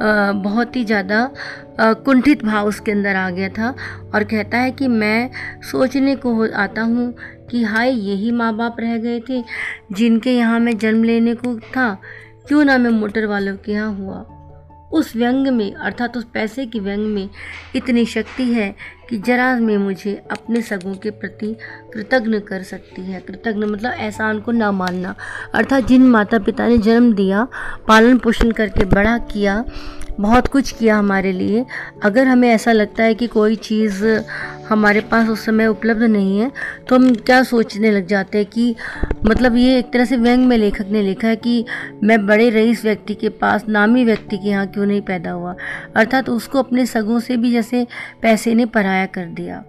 [0.00, 1.30] बहुत ही ज़्यादा
[1.80, 3.74] कुंठित भाव उसके अंदर आ गया था
[4.14, 5.30] और कहता है कि मैं
[5.70, 7.12] सोचने को आता हूँ
[7.50, 9.42] कि हाय, यही माँ बाप रह गए थे
[9.92, 11.92] जिनके यहाँ मैं जन्म लेने को था।
[12.48, 14.24] क्यों ना मैं मोटर वालों के यहाँ हुआ?
[14.92, 17.28] उस व्यंग में, अर्थात उस पैसे की व्यंग में
[17.76, 18.74] इतनी शक्ति है
[19.10, 21.56] कि जरा में मुझे अपने सगों के प्रति
[21.94, 25.14] कृतज्ञ कर सकती है। कृतज्ञ मतलब एहसान को ना मानना।
[25.54, 27.46] अर्थात जिन माता पिता ने जन्म दिया
[27.88, 29.64] पालन पोषण करके बड़ा किया
[30.20, 31.64] बहुत कुछ किया हमारे लिए।
[32.02, 34.04] अगर हमें ऐसा लगता है कि कोई चीज़
[34.68, 36.50] हमारे पास उस समय उपलब्ध नहीं है
[36.88, 38.74] तो हम क्या सोचने लग जाते हैं कि
[39.26, 41.64] मतलब ये एक तरह से व्यंग में लेखक ने लिखा है कि
[42.04, 45.54] मैं बड़े रईस व्यक्ति के पास, नामी व्यक्ति के यहाँ क्यों नहीं पैदा हुआ?
[45.96, 47.86] अर्थात उसको अपने सगों से भी जैसे
[48.22, 49.64] पैसे ने पराया कर दिया।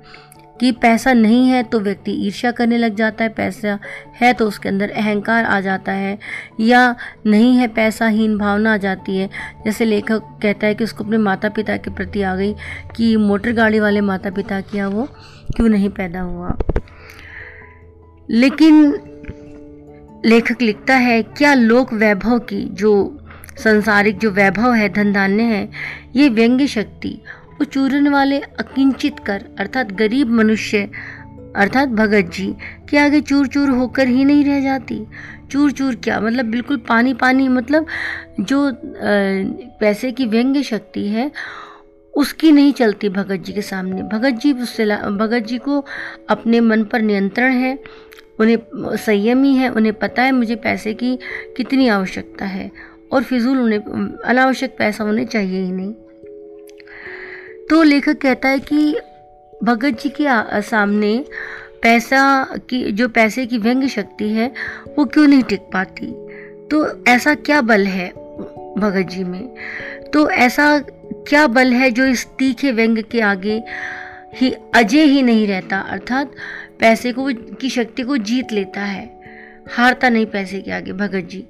[0.59, 3.77] कि पैसा नहीं है तो व्यक्ति ईर्ष्या करने लग जाता है, पैसा
[4.21, 6.17] है तो उसके अंदर अहंकार आ जाता है,
[6.59, 6.95] या
[7.25, 9.29] नहीं है पैसा हीन भावना आ जाती है।
[9.65, 12.53] जैसे लेखक कहता है कि उसको अपने माता पिता के प्रति आ गई
[12.95, 15.07] कि मोटर गाड़ी वाले माता पिता किया वो
[15.55, 16.57] क्यों नहीं पैदा हुआ?
[18.29, 18.93] लेकिन
[20.25, 23.15] लेखक लिखता है, क्या लोक वैभव की जो
[23.57, 25.69] संसारिक जो वैभव है धन धान्य है,
[26.15, 27.21] ये व्यंग्य शक्ति
[27.61, 30.89] उचूरन वाले अकिंचित कर, अर्थात गरीब मनुष्य,
[31.55, 32.55] अर्थात भगत जी,
[32.89, 35.05] के आगे चूर चूर होकर ही नहीं रह जाती।
[35.51, 36.19] चूर चूर क्या?
[36.19, 37.85] मतलब बिल्कुल पानी पानी मतलब
[38.39, 38.71] जो
[39.79, 41.31] पैसे की व्यंग्य शक्ति है,
[42.13, 44.85] उसकी नहीं चलती भगत जी के सामने। भगत जी उससे
[45.17, 45.85] भगत जी को
[46.29, 47.77] अपने मन पर नियंत्रण है,
[48.39, 48.57] उन्हें
[48.97, 51.17] संयमी है, उन्हें पता है मुझे पैसे की
[51.57, 52.71] कितनी आवश्यकता है,
[53.13, 53.79] और फिजूल उन्हें,
[54.25, 55.93] अनावश्यक पैसा उन्हें चाहिए ही नहीं।
[57.69, 58.97] तो लेखक कहता है कि
[59.63, 61.25] भगत जी के सामने
[61.81, 64.51] पैसा की, जो पैसे की व्यंग्य शक्ति है,
[64.97, 66.07] वो क्यों नहीं टिक पाती?
[66.67, 68.09] तो ऐसा क्या बल है
[68.77, 69.55] भगत जी में?
[70.13, 70.79] तो ऐसा
[71.29, 73.63] क्या बल है जो इस तीखे व्यंग्य के आगे
[74.35, 75.79] ही, अजय ही नहीं रहता?
[75.79, 76.31] अर्थात
[76.79, 79.09] पैसे को, की शक्ति को जीत लेता है,
[79.71, 81.45] हारता नहीं पैसे के आगे भगत जी।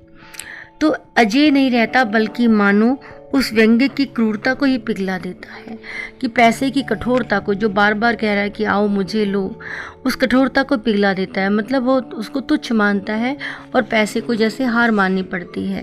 [0.81, 2.97] तो अजय नहीं रहता, बल्कि मानो
[3.33, 5.77] उस व्यंग्य की क्रूरता को ही पिघला देता है
[6.21, 9.59] कि पैसे की कठोरता को जो बार बार कह रहा है कि आओ मुझे लो,
[10.05, 13.37] उस कठोरता को पिघला देता है। मतलब वो उसको तुच्छ मानता है
[13.75, 15.81] और पैसे को जैसे हार माननी पड़ती है।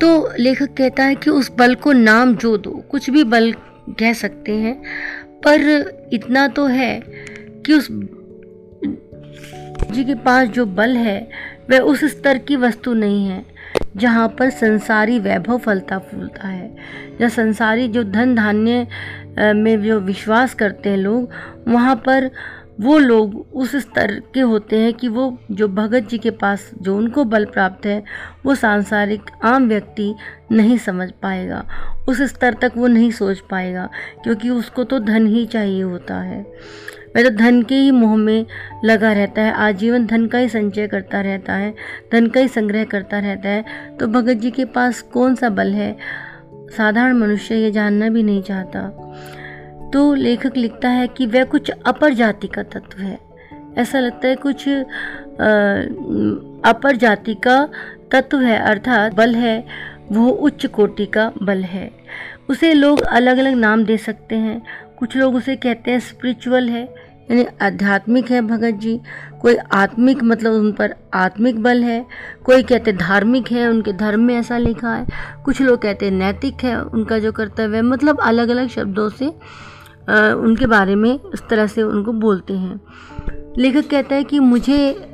[0.00, 3.52] तो लेखक कहता है कि उस बल को नाम जो दो, कुछ भी बल
[3.98, 4.82] कह सकते हैं,
[5.46, 7.02] पर इतना तो है
[7.66, 7.88] कि उस
[9.90, 11.30] जी के पास जो बल है,
[11.70, 13.44] वह उस स्तर की वस्तु नहीं है।
[13.96, 16.74] जहाँ पर संसारी वैभव फलता फूलता है।
[17.20, 18.86] या संसारी जो धन धान्य
[19.54, 21.28] में जो विश्वास करते हैं लोग,
[21.68, 22.30] वहाँ पर
[22.80, 26.96] वो लोग उस स्तर के होते हैं कि वो जो भगत जी के पास जो
[26.96, 28.02] उनको बल प्राप्त है,
[28.46, 30.14] वो सांसारिक आम व्यक्ति
[30.52, 31.64] नहीं समझ पाएगा।
[32.08, 33.88] उस स्तर तक वो नहीं सोच पाएगा,
[34.22, 36.44] क्योंकि उसको तो धन ही चाहिए होता है।
[37.16, 38.46] वह तो धन के ही मोह में
[38.84, 41.74] लगा रहता है। आजीवन धन का ही संचय करता रहता है,
[42.12, 43.64] धन का ही संग्रह करता रहता है।
[44.00, 45.96] तो भगत जी के पास कौन सा बल है?
[46.76, 48.88] साधारण मनुष्य ये जानना भी नहीं चाहता।
[49.92, 53.18] तो लेखक लिखता है कि वह कुछ अपर जाति का तत्व है।
[53.78, 54.68] ऐसा लगता है कुछ
[56.64, 57.68] अपर जाति का
[58.12, 59.64] तत्व है, अर्थात बल है,
[60.12, 61.90] वो उच्च कोटि का बल है।
[62.48, 64.60] उसे लोग अलग अलग नाम दे सकते हैं।
[64.98, 66.88] कुछ लोग उसे कहते हैं स्पिरिचुअल है
[67.30, 69.00] यानी आध्यात्मिक है भगत जी।
[69.40, 72.06] कोई आत्मिक मतलब उन पर आत्मिक बल है।
[72.44, 75.06] कोई कहते धार्मिक है उनके धर्म में ऐसा लिखा है।
[75.44, 79.32] कुछ लोग कहते नैतिक है उनका जो कर्तव्य है मतलब अलग अलग शब्दों से
[80.08, 82.80] आ, उनके बारे में इस तरह से उनको बोलते हैं।
[83.58, 85.06] लेखक कहता है कि मुझे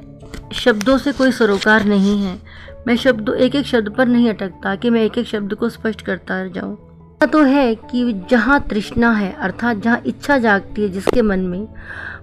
[0.53, 2.39] शब्दों से कोई सरोकार नहीं है।
[2.87, 6.03] मैं शब्दों एक एक शब्द पर नहीं अटकता कि मैं एक एक शब्द को स्पष्ट
[6.03, 6.86] करता जाऊँ।
[7.25, 11.69] तो है कि जहाँ तृष्णा है, अर्थात जहाँ इच्छा जागती है जिसके मन में,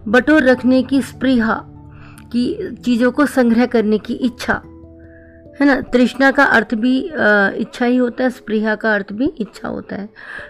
[0.08, 1.54] बटोर रखने की स्प्रीहा
[2.32, 4.62] की चीज़ों को संग्रह करने की इच्छा।
[5.60, 5.80] है ना?
[5.84, 6.98] तृष्णा का अर्थ भी
[7.60, 10.10] इच्छा ही होता है स्प्रिया का अर्थ भी इच्छा होता है।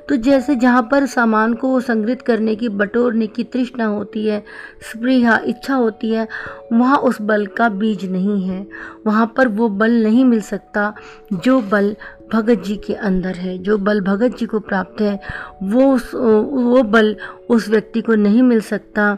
[0.09, 4.43] तो जैसे जहाँ पर सामान को संग्रहित करने की बटोरने की तृष्णा होती है
[4.91, 6.27] स्प्रिया इच्छा होती है,
[6.73, 8.65] वहाँ उस बल का बीज नहीं है।
[9.07, 10.93] वहाँ पर वो बल नहीं मिल सकता,
[11.33, 11.95] जो बल
[12.33, 15.19] भगत जी के अंदर है, जो बल भगत जी को प्राप्त है,
[15.63, 17.15] वो उस, वो बल
[17.49, 19.17] उस व्यक्ति को नहीं मिल सकता,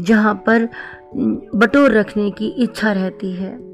[0.00, 0.68] जहाँ पर
[1.16, 3.71] बटोर रखने की इच्छा रहती है।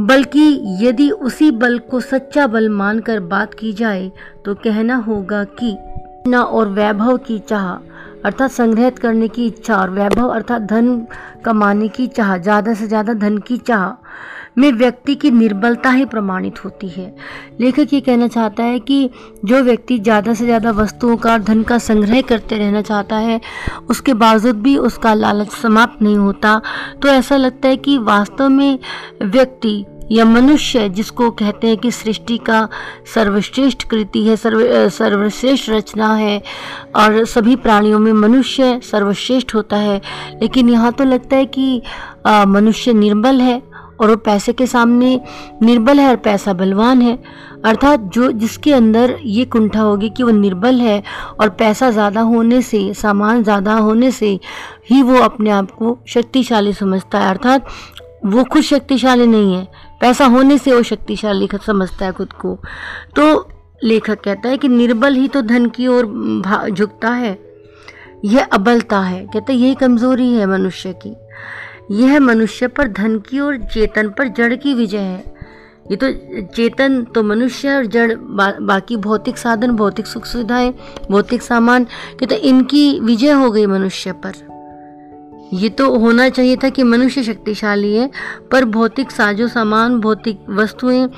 [0.00, 4.10] बल्कि यदि उसी बल को सच्चा बल मानकर बात की जाए
[4.44, 5.76] तो कहना होगा कि
[6.28, 7.68] ना और वैभव की चाह,
[8.24, 11.06] अर्थात संग्रहित करने की इच्छा, और वैभव अर्थात धन
[11.44, 13.84] कमाने की चाह, ज़्यादा से ज़्यादा धन की चाह
[14.56, 17.14] में व्यक्ति की निर्बलता ही प्रमाणित होती है।
[17.60, 19.08] लेखक ये कहना चाहता है कि
[19.44, 23.40] जो व्यक्ति ज़्यादा से ज़्यादा वस्तुओं का धन का संग्रह करते रहना चाहता है,
[23.90, 26.60] उसके बावजूद भी उसका लालच समाप्त नहीं होता
[27.02, 28.78] तो ऐसा लगता है कि वास्तव में
[29.22, 32.68] व्यक्ति या मनुष्य जिसको कहते हैं कि सृष्टि का
[33.14, 36.42] सर्वश्रेष्ठ कृति है, सर्व सर्वश्रेष्ठ रचना है
[36.96, 40.00] और सभी प्राणियों में मनुष्य सर्वश्रेष्ठ होता है,
[40.42, 41.82] लेकिन यहाँ तो लगता है कि
[42.26, 43.62] मनुष्य निर्बल है
[44.00, 45.20] और वो पैसे के सामने
[45.62, 47.18] निर्बल है और पैसा बलवान है।
[47.64, 51.02] अर्थात जो, जिसके अंदर ये कुंठा होगी कि वो निर्बल है
[51.40, 54.38] और पैसा ज़्यादा होने से, सामान ज़्यादा होने से
[54.90, 57.66] ही वो अपने आप को शक्तिशाली समझता है। अर्थात
[58.26, 59.66] वो खुद शक्तिशाली नहीं है।
[60.00, 62.58] पैसा होने से वो शक्तिशाली समझता है खुद को।
[63.16, 63.48] तो
[63.84, 66.06] लेखक कहता है कि निर्बल ही तो धन की ओर
[66.70, 67.38] झुकता है।
[68.24, 71.14] यह अबलता है। कहते यही कमज़ोरी है मनुष्य की।
[71.90, 75.34] यह मनुष्य पर धन की और चेतन पर जड़ की विजय है।
[75.90, 76.10] ये तो
[76.54, 80.72] चेतन तो मनुष्य और जड़ बा, बाकी भौतिक साधन भौतिक सुख सुविधाएँ
[81.10, 81.86] भौतिक सामान
[82.22, 84.32] ये तो इनकी विजय हो गई मनुष्य पर।
[85.52, 88.10] ये तो होना चाहिए था कि मनुष्य शक्तिशाली है
[88.52, 91.08] पर भौतिक साजो सामान भौतिक वस्तुएँ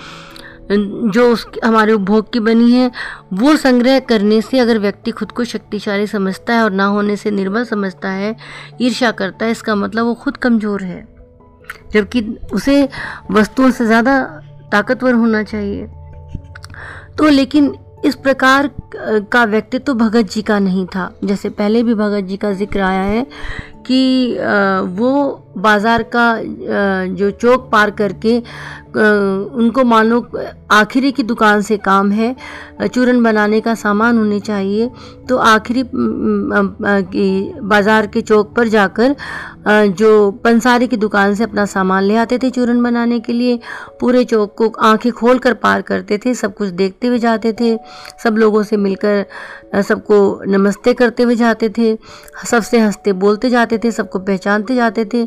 [0.70, 2.90] जो उस हमारे उपभोग की बनी है,
[3.32, 7.30] वो संग्रह करने से अगर व्यक्ति खुद को शक्तिशाली समझता है और ना होने से
[7.30, 8.34] निर्बल समझता है,
[8.80, 11.06] ईर्ष्या करता है, इसका मतलब वो खुद कमज़ोर है।
[11.92, 12.88] जबकि उसे
[13.30, 14.20] वस्तुओं से ज़्यादा
[14.72, 15.86] ताकतवर होना चाहिए।
[17.18, 17.74] तो लेकिन
[18.04, 22.36] इस प्रकार का व्यक्तित्व तो भगत जी का नहीं था। जैसे पहले भी भगत जी
[22.36, 23.26] का ज़िक्र आया है
[23.86, 24.36] कि
[24.92, 25.12] वो
[25.56, 26.26] बाज़ार का
[27.14, 28.38] जो चौक पार करके
[28.96, 30.20] उनको मानो
[30.72, 32.34] आखिरी की दुकान से काम है,
[32.84, 34.90] चूरन बनाने का सामान होने चाहिए
[35.28, 35.82] तो आखिरी
[37.64, 39.14] बाज़ार के चौक पर जाकर
[39.68, 43.58] जो पंसारी की दुकान से अपना सामान ले आते थे चूरन बनाने के लिए,
[44.00, 47.76] पूरे चौक को आँखें खोल कर पार करते थे, सब कुछ देखते हुए जाते थे,
[48.24, 49.24] सब लोगों से मिलकर
[49.82, 51.96] सबको नमस्ते करते हुए जाते थे,
[52.46, 55.26] सबसे हँसते बोलते जाते थे, सबको पहचानते जाते थे।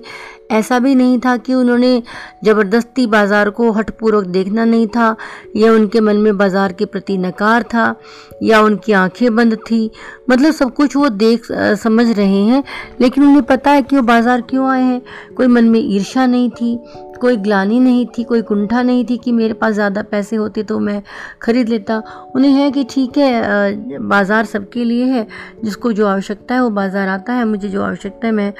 [0.52, 2.02] ऐसा भी नहीं था कि उन्होंने
[2.46, 5.16] ज़बरदस्ती बाज़ार को हठपूर्वक देखना नहीं था,
[5.56, 7.96] या उनके मन में बाज़ार के प्रति नकार था,
[8.44, 9.90] या उनकी आँखें बंद थी।
[10.30, 12.64] मतलब सब कुछ वो देख समझ रहे हैं,
[13.02, 15.02] लेकिन उन्हें पता है कि वो बाज़ार क्यों आए हैं।
[15.38, 16.78] कोई मन में ईर्षा नहीं थी,
[17.22, 20.78] कोई ग्लानी नहीं थी, कोई कुंठा नहीं थी कि मेरे पास ज़्यादा पैसे होते तो
[20.80, 21.02] मैं
[21.42, 22.02] ख़रीद लेता।
[22.36, 25.26] उन्हें है कि ठीक है बाज़ार सबके लिए है,
[25.64, 28.54] जिसको जो आवश्यकता है वो बाज़ार आता है, मुझे जो आवश्यकता है मैं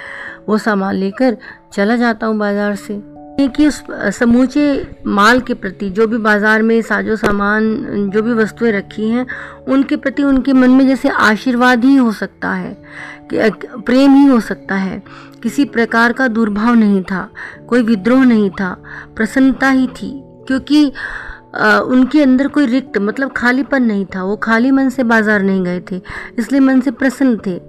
[0.48, 1.38] वो सामान लेकर
[1.74, 3.02] चला जाता हूँ बाज़ार से।
[3.48, 4.66] कि उस समूचे
[5.08, 9.26] माल के प्रति जो भी बाज़ार में साजो सामान, जो भी वस्तुएँ रखी हैं,
[9.68, 12.78] उनके प्रति उनके मन में जैसे आशीर्वाद ही हो सकता है
[13.34, 15.02] प्रेम ही हो सकता है।
[15.44, 17.30] किसी प्रकार का दुर्भाव नहीं था,
[17.68, 18.76] कोई विद्रोह नहीं था,
[19.16, 20.12] प्रसन्नता ही थी,
[20.48, 20.86] क्योंकि
[21.86, 25.82] उनके अंदर कोई रिक्त मतलब खालीपन नहीं था। वो खाली मन से बाज़ार नहीं गए
[25.92, 26.02] थे,
[26.40, 27.60] इसलिए मन से प्रसन्न थे।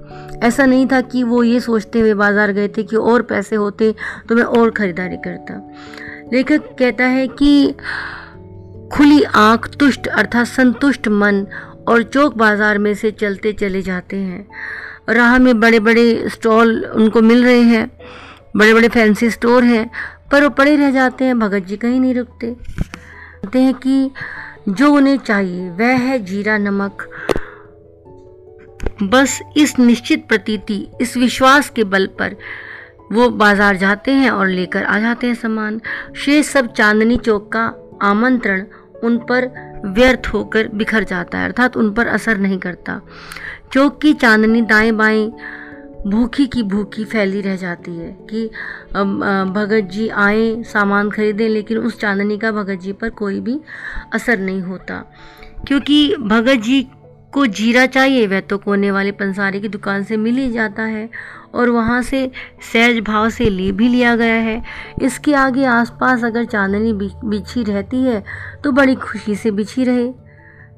[0.42, 3.94] ऐसा नहीं था कि वो ये सोचते हुए बाज़ार गए थे कि और पैसे होते
[4.29, 5.55] तो मैं और ख़रीदारी करता।
[6.33, 7.74] लेखक कहता है कि
[8.92, 11.46] खुली आँख, तुष्ट अर्थात संतुष्ट मन
[11.88, 14.46] और चौक बाज़ार में से चलते चले जाते हैं।
[15.11, 17.90] राह में बड़े बड़े स्टॉल उनको मिल रहे हैं
[18.57, 19.90] बड़े बड़े फैंसी स्टोर हैं,
[20.33, 24.11] पर वो पड़े रह जाते हैं, भगत जी कहीं नहीं रुकते। कहते हैं कि
[24.70, 27.07] जो उन्हें चाहिए, वह है जीरा नमक।
[29.03, 32.37] बस इस निश्चित प्रतीति, इस विश्वास के बल पर
[33.13, 35.81] वो बाज़ार जाते हैं और लेकर आ जाते हैं सामान।
[36.17, 37.65] शेष सब चांदनी चौक का
[38.03, 38.65] आमंत्रण
[39.05, 39.46] उन पर
[39.87, 43.01] व्यर्थ होकर बिखर जाता है, अर्थात उन पर असर नहीं करता।
[43.73, 45.31] चौक की चांदनी दाएँ बाएँ
[46.07, 48.46] भूखी की भूखी फैली रह जाती है कि
[49.55, 53.59] भगत जी आए सामान खरीदें, लेकिन उस चांदनी का भगत जी पर कोई भी
[54.15, 55.05] असर नहीं होता।
[55.67, 56.87] क्योंकि भगत जी
[57.33, 61.08] को जीरा चाहिए वह तो कोने वाले पंसारी की दुकान से मिल ही जाता है
[61.54, 62.31] और वहाँ से
[62.72, 64.62] सहज भाव से ले भी लिया गया है।
[65.02, 68.22] इसके आगे आसपास अगर चांदनी बिछी रहती है
[68.64, 70.08] तो बड़ी खुशी से बिछी रहे।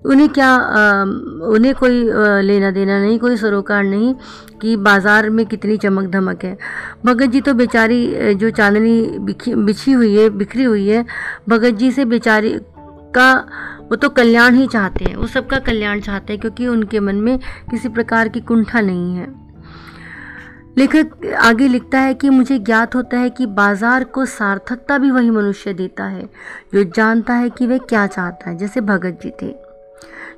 [0.05, 1.03] उन्हें क्या आ,
[1.49, 4.15] उन्हें कोई आ, लेना देना नहीं कोई सरोकार नहीं
[4.61, 6.57] कि बाज़ार में कितनी चमक धमक है।
[7.05, 9.01] भगत जी तो बेचारी जो चांदनी
[9.57, 11.05] बिछी हुई है बिखरी हुई है
[11.49, 12.55] भगत जी से बेचारी
[13.17, 13.31] का
[13.93, 17.39] वो तो कल्याण ही चाहते हैं, वो सबका कल्याण चाहते हैं क्योंकि उनके मन में
[17.71, 19.27] किसी प्रकार की कुंठा नहीं है।
[20.79, 25.31] लेखक आगे लिखता है कि मुझे ज्ञात होता है कि बाज़ार को सार्थकता भी वही
[25.31, 26.29] मनुष्य देता है,
[26.75, 29.51] जो जानता है कि वह क्या चाहता है, जैसे भगत जी थे।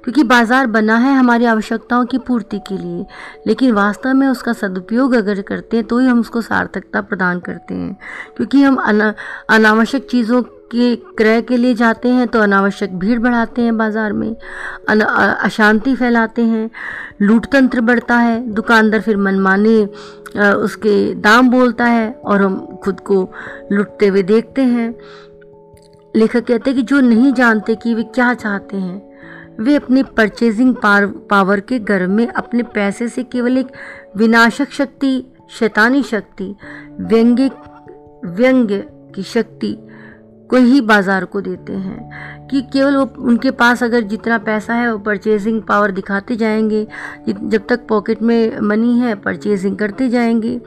[0.05, 3.07] क्योंकि बाज़ार बना है हमारी आवश्यकताओं की पूर्ति के लिए,
[3.46, 7.74] लेकिन वास्तव में उसका सदुपयोग अगर करते हैं तो ही हम उसको सार्थकता प्रदान करते
[7.74, 7.96] हैं।
[8.36, 9.14] क्योंकि हम अना,
[9.50, 14.34] अनावश्यक चीज़ों के क्रय के लिए जाते हैं तो अनावश्यक भीड़ बढ़ाते हैं बाज़ार में
[14.88, 16.70] अशांति फैलाते हैं,
[17.22, 19.82] लूटतंत्र बढ़ता है, दुकानदार फिर मनमाने
[20.56, 23.28] उसके दाम बोलता है और हम खुद को
[23.72, 24.94] लुटते हुए देखते हैं।
[26.14, 29.02] लेखक कहते हैं कि जो नहीं जानते कि वे क्या चाहते हैं,
[29.60, 33.72] वे अपनी परचेजिंग पावर के गर्व में अपने पैसे से केवल एक
[34.16, 36.54] विनाशक शक्ति, शैतानी शक्ति,
[37.00, 37.50] व्यंग्य
[38.26, 38.84] व्यंग्य
[39.14, 39.76] की शक्ति
[40.51, 44.92] को ही बाज़ार को देते हैं कि केवल वो उनके पास अगर जितना पैसा है
[44.92, 46.86] वो परचेजिंग पावर दिखाते जाएँगे
[47.28, 50.61] जब तक पॉकेट में मनी है परचेजिंग करते जाएँगे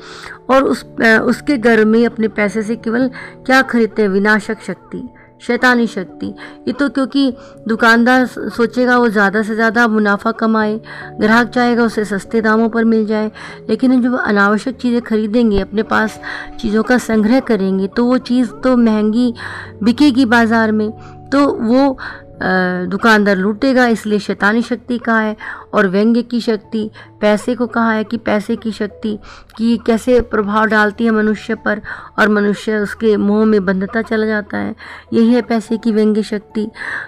[0.50, 0.84] और उस
[1.22, 3.08] उसके घर में अपने पैसे से केवल
[3.46, 4.10] क्या खरीदते हैं?
[4.10, 5.10] विनाशक शक्ति।
[5.42, 6.28] शैतानी शक्ति।
[6.68, 7.34] ये तो क्योंकि
[7.68, 10.80] दुकानदार सोचेगा वो ज़्यादा से ज़्यादा मुनाफा कमाए,
[11.20, 13.32] ग्राहक चाहेगा उसे सस्ते दामों पर मिल जाए,
[13.70, 16.20] लेकिन जब अनावश्यक चीज़ें खरीदेंगे, अपने पास
[16.60, 19.34] चीज़ों का संग्रह करेंगे तो वो चीज़ तो महँगी
[19.84, 20.90] बिकेगी बाज़ार में
[21.30, 21.98] तो वो
[22.42, 25.36] दुकानदार लूटेगा, इसलिए शैतानी शक्ति कहा है?
[25.74, 26.90] और व्यंग्य की शक्ति,
[27.22, 29.18] पैसे को कहा है कि पैसे की शक्ति?
[29.58, 31.82] कि कैसे प्रभाव डालती है मनुष्य पर
[32.20, 34.76] और मनुष्य उसके मुँह में बंधता चला जाता है?
[35.14, 36.68] यही है पैसे की व्यंग्य शक्ति।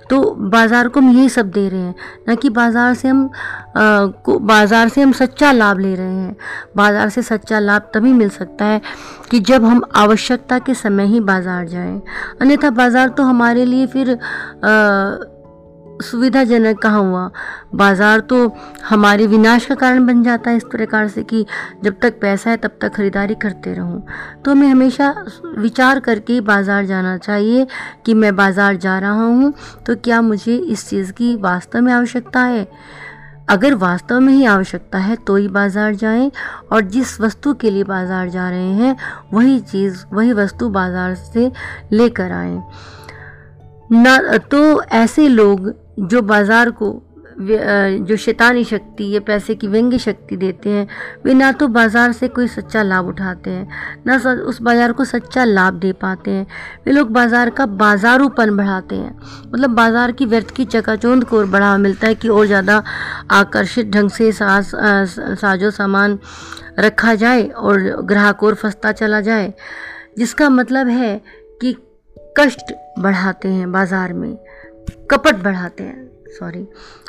[0.10, 1.96] तो बाज़ार को हम यही सब दे रहे हैं।
[2.28, 3.30] ना कि बाज़ार से हम
[3.80, 6.36] को बाज़ार से हम सच्चा लाभ ले रहे हैं।
[6.78, 8.82] बाज़ार से सच्चा लाभ तभी मिल सकता है
[9.32, 12.02] कि जब हम आवश्यकता के समय ही बाज़ार जाएँ।
[12.42, 14.18] अन्यथा बाज़ार तो हमारे लिए फिर
[16.00, 17.30] सुविधाजनक कहाँ हुआ?
[17.76, 18.38] बाज़ार तो
[18.90, 21.46] हमारे विनाश का कारण बन जाता है इस प्रकार से कि
[21.84, 24.04] जब तक पैसा है तब तक खरीदारी करते रहूँ।
[24.46, 25.14] तो हमें हमेशा
[25.58, 27.68] विचार करके बाज़ार जाना चाहिए
[28.06, 29.54] कि मैं बाज़ार जा रहा हूँ
[29.88, 32.68] तो क्या मुझे इस चीज़ की वास्तव में आवश्यकता है?
[33.50, 36.32] अगर वास्तव में ही आवश्यकता है तो ही बाज़ार जाएँ
[36.72, 38.96] और जिस वस्तु के लिए बाज़ार जा रहे हैं,
[39.34, 41.52] वही चीज़, वही वस्तु बाज़ार से
[41.92, 42.62] लेकर आएँ।
[43.92, 44.18] ना
[44.52, 46.92] तो ऐसे लोग जो बाज़ार को
[47.42, 50.88] जो शैतानी शक्ति या पैसे की व्यंग्य शक्ति देते हैं,
[51.26, 53.68] वे ना तो बाज़ार से कोई सच्चा लाभ उठाते हैं,
[54.08, 56.46] ना उस बाज़ार को सच्चा लाभ दे पाते हैं।
[56.86, 59.18] वे लोग बाज़ार का बाज़ारूपन बढ़ाते हैं।
[59.48, 62.84] मतलब बाज़ार की व्यर्थ की चकाचौंध को और बढ़ावा मिलता है कि और ज़्यादा
[63.32, 64.72] आकर्षित ढंग से साज
[65.38, 66.20] साजो सामान
[66.80, 69.54] रखा जाए और ग्राहक और फंसता चला जाए।
[70.18, 71.16] जिसका मतलब है
[71.62, 71.76] कि
[72.40, 74.38] कष्ट बढ़ाते हैं बाज़ार में,
[75.12, 76.66] कपट बढ़ाते हैं। सॉरी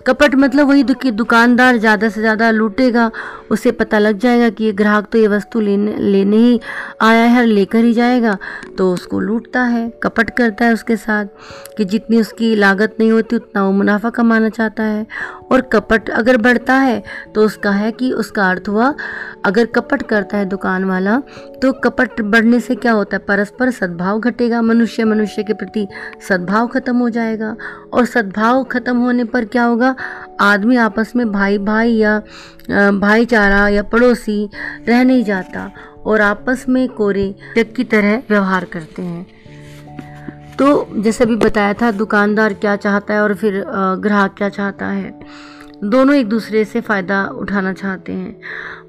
[0.07, 3.11] कपट मतलब वही कि दुकानदार ज़्यादा से ज़्यादा लूटेगा,
[3.51, 6.61] उसे पता लग जाएगा कि ये ग्राहक तो ये वस्तु लेने लेने ही
[7.03, 8.37] आया है लेकर ही जाएगा
[8.79, 11.27] तो उसको लूटता है, कपट करता है उसके साथ,
[11.77, 15.07] कि जितनी उसकी लागत नहीं होती उतना वो मुनाफा कमाना चाहता है।
[15.53, 17.03] और कपट अगर बढ़ता है
[17.35, 18.95] तो उसका है कि उसका अर्थ हुआ,
[19.45, 21.21] अगर कपट करता है दुकान वाला
[21.63, 23.23] तो कपट बढ़ने से क्या होता है?
[23.29, 25.87] परस्पर सद्भाव घटेगा, मनुष्य मनुष्य के प्रति
[26.29, 27.57] सद्भाव खत्म हो जाएगा।
[27.93, 29.95] और सद्भाव खत्म होने पर क्या होगा?
[30.41, 32.19] आदमी आपस में भाई भाई या
[32.71, 34.49] भाईचारा या पड़ोसी
[34.89, 35.71] रह नहीं जाता
[36.07, 39.27] और आपस में कोरे जग की तरह व्यवहार करते हैं।
[40.59, 43.65] तो जैसे अभी बताया था, दुकानदार क्या चाहता है और फिर
[43.99, 45.19] ग्राहक क्या चाहता है?
[45.85, 48.41] दोनों एक दूसरे से फ़ायदा उठाना चाहते हैं।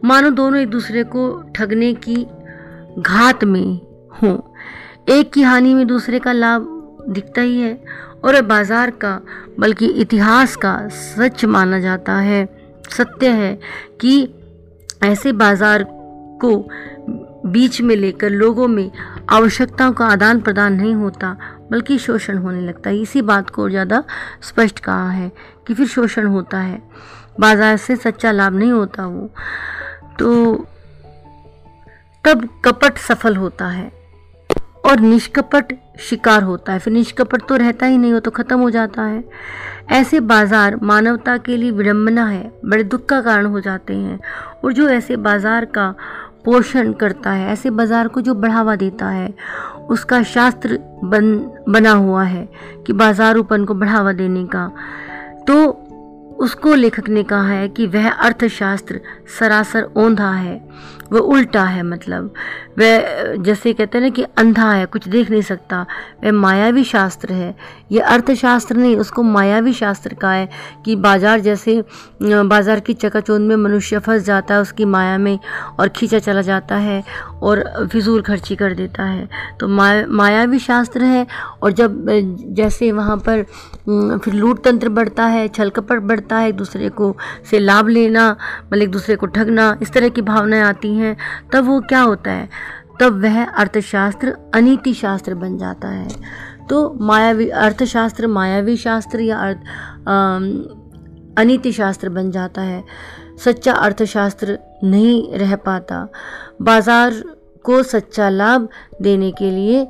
[0.05, 2.26] मानो दोनों एक दूसरे को ठगने की
[2.99, 3.79] घात में
[4.21, 4.37] हों।
[5.09, 6.67] एक की हानि में दूसरे का लाभ
[7.09, 7.73] दिखता ही है
[8.23, 9.19] और बाज़ार का,
[9.59, 12.45] बल्कि इतिहास का सच माना जाता है।
[12.89, 13.53] सत्य है
[14.01, 14.33] कि
[15.03, 15.85] ऐसे बाज़ार
[16.41, 16.57] को
[17.45, 18.91] बीच में लेकर लोगों में
[19.29, 21.35] आवश्यकताओं का आदान प्रदान नहीं होता,
[21.71, 24.03] बल्कि शोषण होने लगता है। इसी बात को ज़्यादा
[24.41, 25.31] स्पष्ट कहा है
[25.67, 26.81] कि फिर शोषण होता है।
[27.39, 29.29] बाज़ार से सच्चा लाभ नहीं होता वो।
[30.19, 30.65] तो
[32.24, 33.91] तब कपट सफल होता है
[34.86, 38.69] और निष्कपट शिकार होता है। फिर निष्कपट तो रहता ही नहीं हो तो ख़त्म हो
[38.69, 39.24] जाता है।
[39.91, 44.19] ऐसे बाज़ार मानवता के लिए विडम्बना है, बड़े दुख का कारण हो जाते हैं।
[44.63, 45.93] और जो ऐसे बाज़ार का
[46.45, 49.34] पोषण करता है, ऐसे बाज़ार को जो बढ़ावा देता है,
[49.89, 51.38] उसका शास्त्र बन,
[51.69, 52.47] बना हुआ है
[52.88, 54.65] कि बाज़ार बाज़ारूपन को बढ़ावा देने का।
[55.47, 55.72] तो
[56.41, 58.99] उसको लेखक ने कहा है कि वह अर्थशास्त्र
[59.39, 60.55] सरासर ओंधा है,
[61.11, 62.33] वह उल्टा है मतलब।
[62.79, 65.85] वह, जैसे कहते हैं ना कि अंधा है, कुछ देख नहीं सकता।
[66.23, 67.55] वह मायावी शास्त्र है।
[67.91, 70.49] ये अर्थशास्त्र नहीं, उसको मायावी शास्त्र का है
[70.85, 71.83] कि बाज़ार जैसे
[72.21, 75.37] बाज़ार की चकाचौंध में मनुष्य फंस जाता है, उसकी माया में
[75.79, 77.03] और खींचा चला जाता है।
[77.41, 79.27] और फिजूल खर्ची कर देता है।
[79.59, 81.25] तो माया मायावी शास्त्र है
[81.63, 82.05] और जब,
[82.49, 83.43] जैसे वहाँ पर
[84.19, 87.15] फिर लूट तंत्र बढ़ता है छल कपट बढ़ता है, एक दूसरे को
[87.51, 88.29] से लाभ लेना
[88.63, 91.15] मतलब एक दूसरे को ठगना, इस तरह की भावनाएँ आती हैं,
[91.53, 92.49] तब वो क्या होता है?
[92.99, 96.07] तब वह अर्थशास्त्र, अनीति शास्त्र बन जाता है।
[96.69, 99.59] तो मायावी, अर्थशास्त्र मायावी शास्त्र या अर्थ
[101.37, 102.83] अनीति शास्त्र बन जाता है।
[103.43, 106.07] सच्चा अर्थशास्त्र नहीं रह पाता।
[106.61, 107.21] बाज़ार
[107.65, 108.67] को सच्चा लाभ
[109.01, 109.88] देने के लिए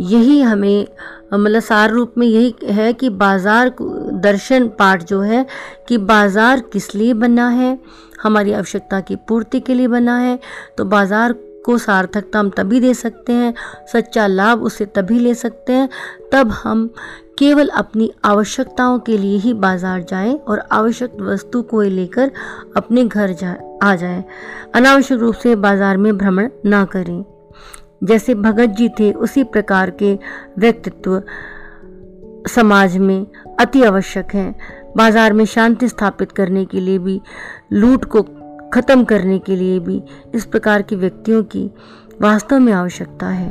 [0.00, 0.86] यही हमें
[1.34, 5.44] मतलब सार रूप में यही है कि बाज़ार दर्शन पाठ जो है
[5.88, 7.78] कि बाज़ार किस लिए बना है,
[8.22, 10.38] हमारी आवश्यकता की पूर्ति के लिए बना है।
[10.78, 11.32] तो बाज़ार
[11.64, 13.54] को सार्थकता हम तभी दे सकते हैं,
[13.92, 15.88] सच्चा लाभ उसे तभी ले सकते हैं,
[16.32, 16.86] तब हम
[17.38, 22.30] केवल अपनी आवश्यकताओं के लिए ही बाज़ार जाएँ और आवश्यक वस्तु को लेकर
[22.76, 24.24] अपने घर जा, आ जाएँ।
[24.74, 27.24] अनावश्यक रूप से बाज़ार में भ्रमण ना करें।
[28.04, 30.18] जैसे भगत जी थे, उसी प्रकार के
[30.58, 31.22] व्यक्तित्व
[32.48, 33.26] समाज में
[33.60, 34.54] अति आवश्यक हैं।
[34.96, 37.20] बाज़ार में शांति स्थापित करने के लिए भी
[37.72, 38.22] लूट को
[38.72, 40.02] खत्म करने के लिए भी
[40.34, 41.70] इस प्रकार के व्यक्तियों की
[42.22, 43.50] वास्तव में आवश्यकता है।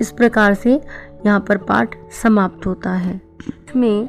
[0.00, 0.80] इस प्रकार से
[1.26, 4.08] यहाँ पर पाठ समाप्त होता है। इसमें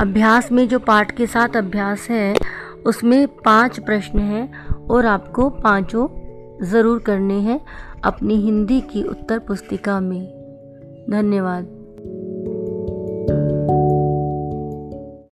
[0.00, 2.34] अभ्यास में जो पाठ के साथ अभ्यास है,
[2.86, 6.08] उसमें पाँच प्रश्न हैं और आपको पाँचों
[6.66, 7.60] ज़रूर करने हैं
[8.04, 10.22] अपनी हिंदी की उत्तर पुस्तिका में।
[11.10, 11.75] धन्यवाद।